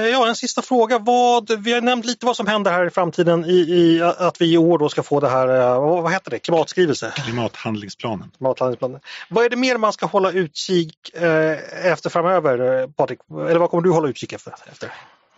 ja, 0.09 0.29
en 0.29 0.37
sista 0.37 0.63
fråga. 0.63 0.99
Vad, 0.99 1.63
vi 1.63 1.73
har 1.73 1.81
nämnt 1.81 2.05
lite 2.05 2.27
vad 2.27 2.37
som 2.37 2.47
händer 2.47 2.73
här 2.73 2.87
i 2.87 2.91
framtiden 2.91 3.45
i, 3.45 3.59
i 3.59 4.03
att 4.03 4.41
vi 4.41 4.53
i 4.53 4.59
år 4.59 4.79
då 4.79 4.89
ska 4.89 5.03
få 5.03 5.21
det 5.21 5.29
här, 5.29 5.49
eh, 5.49 5.81
vad, 5.81 6.03
vad 6.03 6.13
heter 6.13 6.31
det, 6.31 6.39
klimatskrivelse? 6.39 7.13
Klimathandlingsplanen. 7.25 8.31
Klimathandlingsplanen. 8.37 9.01
Vad 9.29 9.45
är 9.45 9.51
det 9.51 9.57
mer 9.57 9.77
man 9.77 9.93
ska 9.93 10.07
hålla 10.07 10.31
utkik 10.31 11.15
eh, 11.15 11.87
efter 11.87 12.11
framöver, 12.11 12.87
Patrik? 12.87 13.19
Eller 13.31 13.59
vad 13.59 13.71
kommer 13.71 13.83
du 13.83 13.91
hålla 13.91 14.09
utkik 14.09 14.33
efter? 14.33 14.55
efter? 14.73 14.93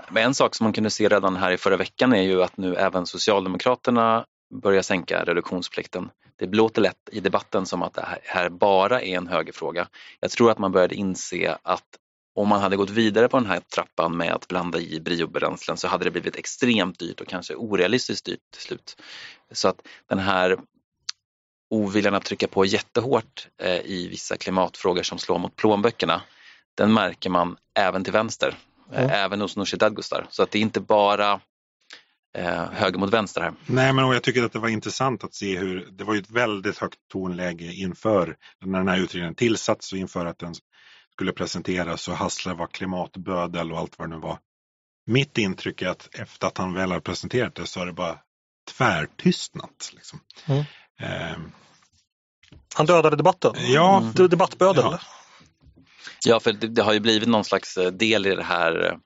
Men 0.09 0.25
en 0.25 0.35
sak 0.35 0.55
som 0.55 0.65
man 0.65 0.73
kunde 0.73 0.91
se 0.91 1.09
redan 1.09 1.37
här 1.37 1.51
i 1.51 1.57
förra 1.57 1.77
veckan 1.77 2.13
är 2.13 2.23
ju 2.23 2.43
att 2.43 2.57
nu 2.57 2.75
även 2.77 3.07
Socialdemokraterna 3.07 4.25
börja 4.63 4.83
sänka 4.83 5.25
reduktionsplikten. 5.25 6.11
Det 6.37 6.47
låter 6.47 6.83
lätt 6.83 7.09
i 7.13 7.21
debatten 7.21 7.67
som 7.67 7.83
att 7.83 7.95
det 7.95 8.19
här 8.25 8.49
bara 8.49 9.03
är 9.03 9.17
en 9.17 9.27
högerfråga. 9.27 9.89
Jag 10.21 10.31
tror 10.31 10.51
att 10.51 10.59
man 10.59 10.73
började 10.73 10.95
inse 10.95 11.59
att 11.63 11.99
om 12.35 12.49
man 12.49 12.61
hade 12.61 12.77
gått 12.77 12.91
vidare 12.91 13.29
på 13.29 13.37
den 13.39 13.47
här 13.47 13.61
trappan 13.61 14.17
med 14.17 14.33
att 14.33 14.49
blanda 14.49 14.79
i 14.79 15.01
biobränslen 15.01 15.77
så 15.77 15.89
hade 15.89 16.05
det 16.05 16.11
blivit 16.11 16.37
extremt 16.37 16.99
dyrt 16.99 17.21
och 17.21 17.27
kanske 17.27 17.55
orealistiskt 17.55 18.27
dyrt 18.27 18.41
till 18.53 18.63
slut. 18.63 18.97
Så 19.53 19.69
att 19.69 19.87
den 20.07 20.19
här 20.19 20.59
oviljan 21.71 22.15
att 22.15 22.25
trycka 22.25 22.49
på 22.49 22.65
jättehårt 22.65 23.49
eh, 23.63 23.81
i 23.81 24.09
vissa 24.11 24.37
klimatfrågor 24.37 25.03
som 25.03 25.19
slår 25.19 25.39
mot 25.39 25.57
plånböckerna, 25.57 26.23
den 26.75 26.95
märker 26.95 27.31
man 27.31 27.57
även 27.75 28.05
till 28.05 28.13
vänster, 28.13 28.57
mm. 28.93 29.11
även 29.11 29.41
hos 29.41 29.57
Nooshi 29.57 29.77
Dadgostar. 29.77 30.27
Så 30.31 30.43
att 30.43 30.51
det 30.51 30.59
är 30.59 30.63
inte 30.63 30.81
bara 30.81 31.41
eh, 32.35 32.71
höger 32.73 32.99
mot 32.99 33.13
vänster 33.13 33.41
här. 33.41 33.53
Nej, 33.67 33.93
men 33.93 34.09
jag 34.09 34.23
tycker 34.23 34.45
att 34.45 34.53
det 34.53 34.59
var 34.59 34.69
intressant 34.69 35.25
att 35.25 35.35
se 35.35 35.59
hur 35.59 35.89
det 35.91 36.05
var 36.05 36.17
ett 36.17 36.31
väldigt 36.31 36.79
högt 36.79 36.99
tonläge 37.13 37.73
inför 37.73 38.37
när 38.65 38.79
den 38.79 38.89
här 38.89 38.99
utredningen 38.99 39.35
tillsatts 39.35 39.93
och 39.93 39.99
inför 39.99 40.27
att 40.27 40.39
den 40.39 40.55
skulle 41.13 41.33
presenteras 41.33 42.09
och 42.09 42.15
Hassler 42.15 42.55
var 42.55 42.67
klimatbödel 42.67 43.73
och 43.73 43.79
allt 43.79 43.99
vad 43.99 44.11
det 44.11 44.15
nu 44.15 44.21
var. 44.21 44.39
Mitt 45.07 45.39
intryck 45.39 45.83
är 45.83 45.89
att 45.89 46.09
efter 46.15 46.47
att 46.47 46.59
han 46.59 46.75
väl 46.75 46.93
har 46.93 47.01
presenterat 47.01 47.55
det 47.55 47.67
så 47.67 47.81
har 47.81 47.87
det 47.87 47.93
bara 47.93 48.19
tvärtystnat. 48.71 49.91
Liksom. 49.95 50.21
Mm. 50.47 50.65
Eh, 51.01 51.39
han 52.75 52.87
dödade 52.87 53.17
debatten? 53.17 53.53
Ja. 53.59 53.99
Mm. 53.99 54.29
Debattbödel? 54.29 54.85
Ja. 54.85 55.01
ja, 56.25 56.41
för 56.41 56.53
det, 56.53 56.69
det, 56.69 56.83
har 56.83 56.93
ju 56.93 57.01
blivit 57.01 57.29
någon 57.29 57.45
slags 57.45 57.77
eh, 57.77 57.93
del 57.93 58.27
i 58.27 58.35
det 58.35 58.45
här 58.45 58.87
eh, 58.87 58.97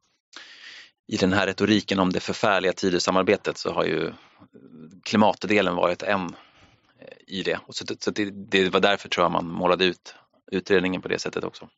i 1.09 1.17
den 1.17 1.33
här 1.33 1.47
retoriken 1.47 1.99
om 1.99 2.13
det 2.13 2.21
förfärliga 2.21 2.73
Tidösamarbetet 2.73 3.59
så 3.59 3.73
har 3.73 3.85
ju 3.85 4.13
klimatdelen 5.03 5.77
varit 5.77 6.03
en 6.03 6.35
eh, 7.01 7.09
i 7.27 7.43
det. 7.43 7.61
Och 7.67 7.75
så, 7.75 7.85
så 7.99 8.11
det, 8.11 8.31
det, 8.31 8.71
var 8.71 8.81
därför 8.81 9.09
tror 9.09 9.25
jag 9.25 9.33
man 9.33 9.49
målade 9.49 9.85
ut 9.85 10.15
utredningen 10.53 11.03
på 11.03 11.09
det 11.09 11.19
sättet 11.19 11.45
också. 11.45 11.69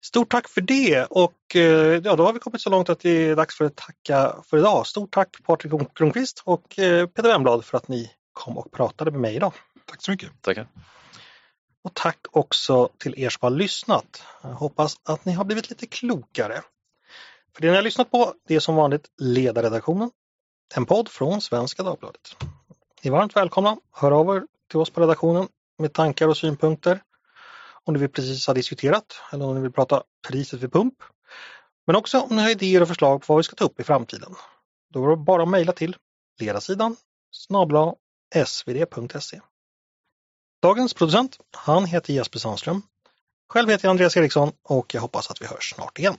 Stort 0.00 0.30
tack 0.30 0.48
för 0.48 0.60
det 0.60 1.04
och 1.04 1.56
eh, 1.56 2.00
ja, 2.04 2.16
då 2.16 2.24
har 2.24 2.32
vi 2.32 2.38
kommit 2.38 2.60
så 2.60 2.70
långt 2.70 2.88
att 2.88 3.00
det 3.00 3.10
är 3.10 3.36
dags 3.36 3.58
för 3.58 3.64
att 3.64 3.76
tacka 3.76 4.36
för 4.50 4.58
idag. 4.58 4.86
Stort 4.86 5.14
tack 5.14 5.36
Patrik 5.42 5.72
Kronqvist 5.94 6.42
och 6.44 6.78
eh, 6.78 7.06
Peter 7.06 7.28
Wemblad 7.28 7.64
för 7.64 7.76
att 7.76 7.88
ni 7.88 8.10
kom 8.32 8.58
och 8.58 8.72
pratade 8.72 9.10
med 9.10 9.20
mig 9.20 9.36
idag. 9.36 9.52
Tack 9.86 10.02
så 10.02 10.10
mycket. 10.10 10.42
Tackar. 10.42 10.68
Och 11.84 11.94
tack 11.94 12.18
också 12.30 12.88
till 12.98 13.14
er 13.18 13.30
som 13.30 13.38
har 13.40 13.50
lyssnat. 13.50 14.22
Jag 14.42 14.50
hoppas 14.50 14.96
att 15.04 15.24
ni 15.24 15.32
har 15.32 15.44
blivit 15.44 15.70
lite 15.70 15.86
klokare. 15.86 16.62
För 17.54 17.62
det 17.62 17.70
ni 17.70 17.76
har 17.76 17.82
lyssnat 17.82 18.10
på 18.10 18.34
det 18.48 18.54
är 18.54 18.60
som 18.60 18.76
vanligt 18.76 19.10
Ledarredaktionen, 19.18 20.10
en 20.74 20.86
podd 20.86 21.08
från 21.08 21.40
Svenska 21.40 21.82
Dagbladet. 21.82 22.36
Ni 23.02 23.08
är 23.08 23.12
varmt 23.12 23.36
välkomna. 23.36 23.76
Hör 23.92 24.10
av 24.10 24.36
er 24.36 24.42
till 24.70 24.80
oss 24.80 24.90
på 24.90 25.00
redaktionen 25.00 25.48
med 25.78 25.92
tankar 25.92 26.28
och 26.28 26.36
synpunkter 26.36 27.02
om 27.84 27.94
det 27.94 28.00
vi 28.00 28.08
precis 28.08 28.46
har 28.46 28.54
diskuterat 28.54 29.20
eller 29.32 29.44
om 29.44 29.54
ni 29.54 29.60
vill 29.60 29.72
prata 29.72 30.02
priset 30.28 30.60
vid 30.60 30.72
pump. 30.72 30.94
Men 31.86 31.96
också 31.96 32.20
om 32.20 32.36
ni 32.36 32.42
har 32.42 32.50
idéer 32.50 32.82
och 32.82 32.88
förslag 32.88 33.20
på 33.20 33.32
vad 33.32 33.36
vi 33.36 33.42
ska 33.42 33.56
ta 33.56 33.64
upp 33.64 33.80
i 33.80 33.84
framtiden. 33.84 34.34
Då 34.92 35.00
går 35.00 35.10
det 35.10 35.16
bara 35.16 35.42
att 35.42 35.48
mejla 35.48 35.72
till 35.72 35.96
ledarsidan 36.40 36.96
snabla 37.30 37.94
svd.se. 38.46 39.40
Dagens 40.62 40.94
producent, 40.94 41.38
han 41.50 41.84
heter 41.84 42.12
Jesper 42.12 42.38
Sandström. 42.38 42.82
Själv 43.48 43.68
heter 43.68 43.84
jag 43.84 43.90
Andreas 43.90 44.16
Eriksson 44.16 44.52
och 44.62 44.94
jag 44.94 45.00
hoppas 45.00 45.30
att 45.30 45.42
vi 45.42 45.46
hörs 45.46 45.74
snart 45.74 45.98
igen. 45.98 46.16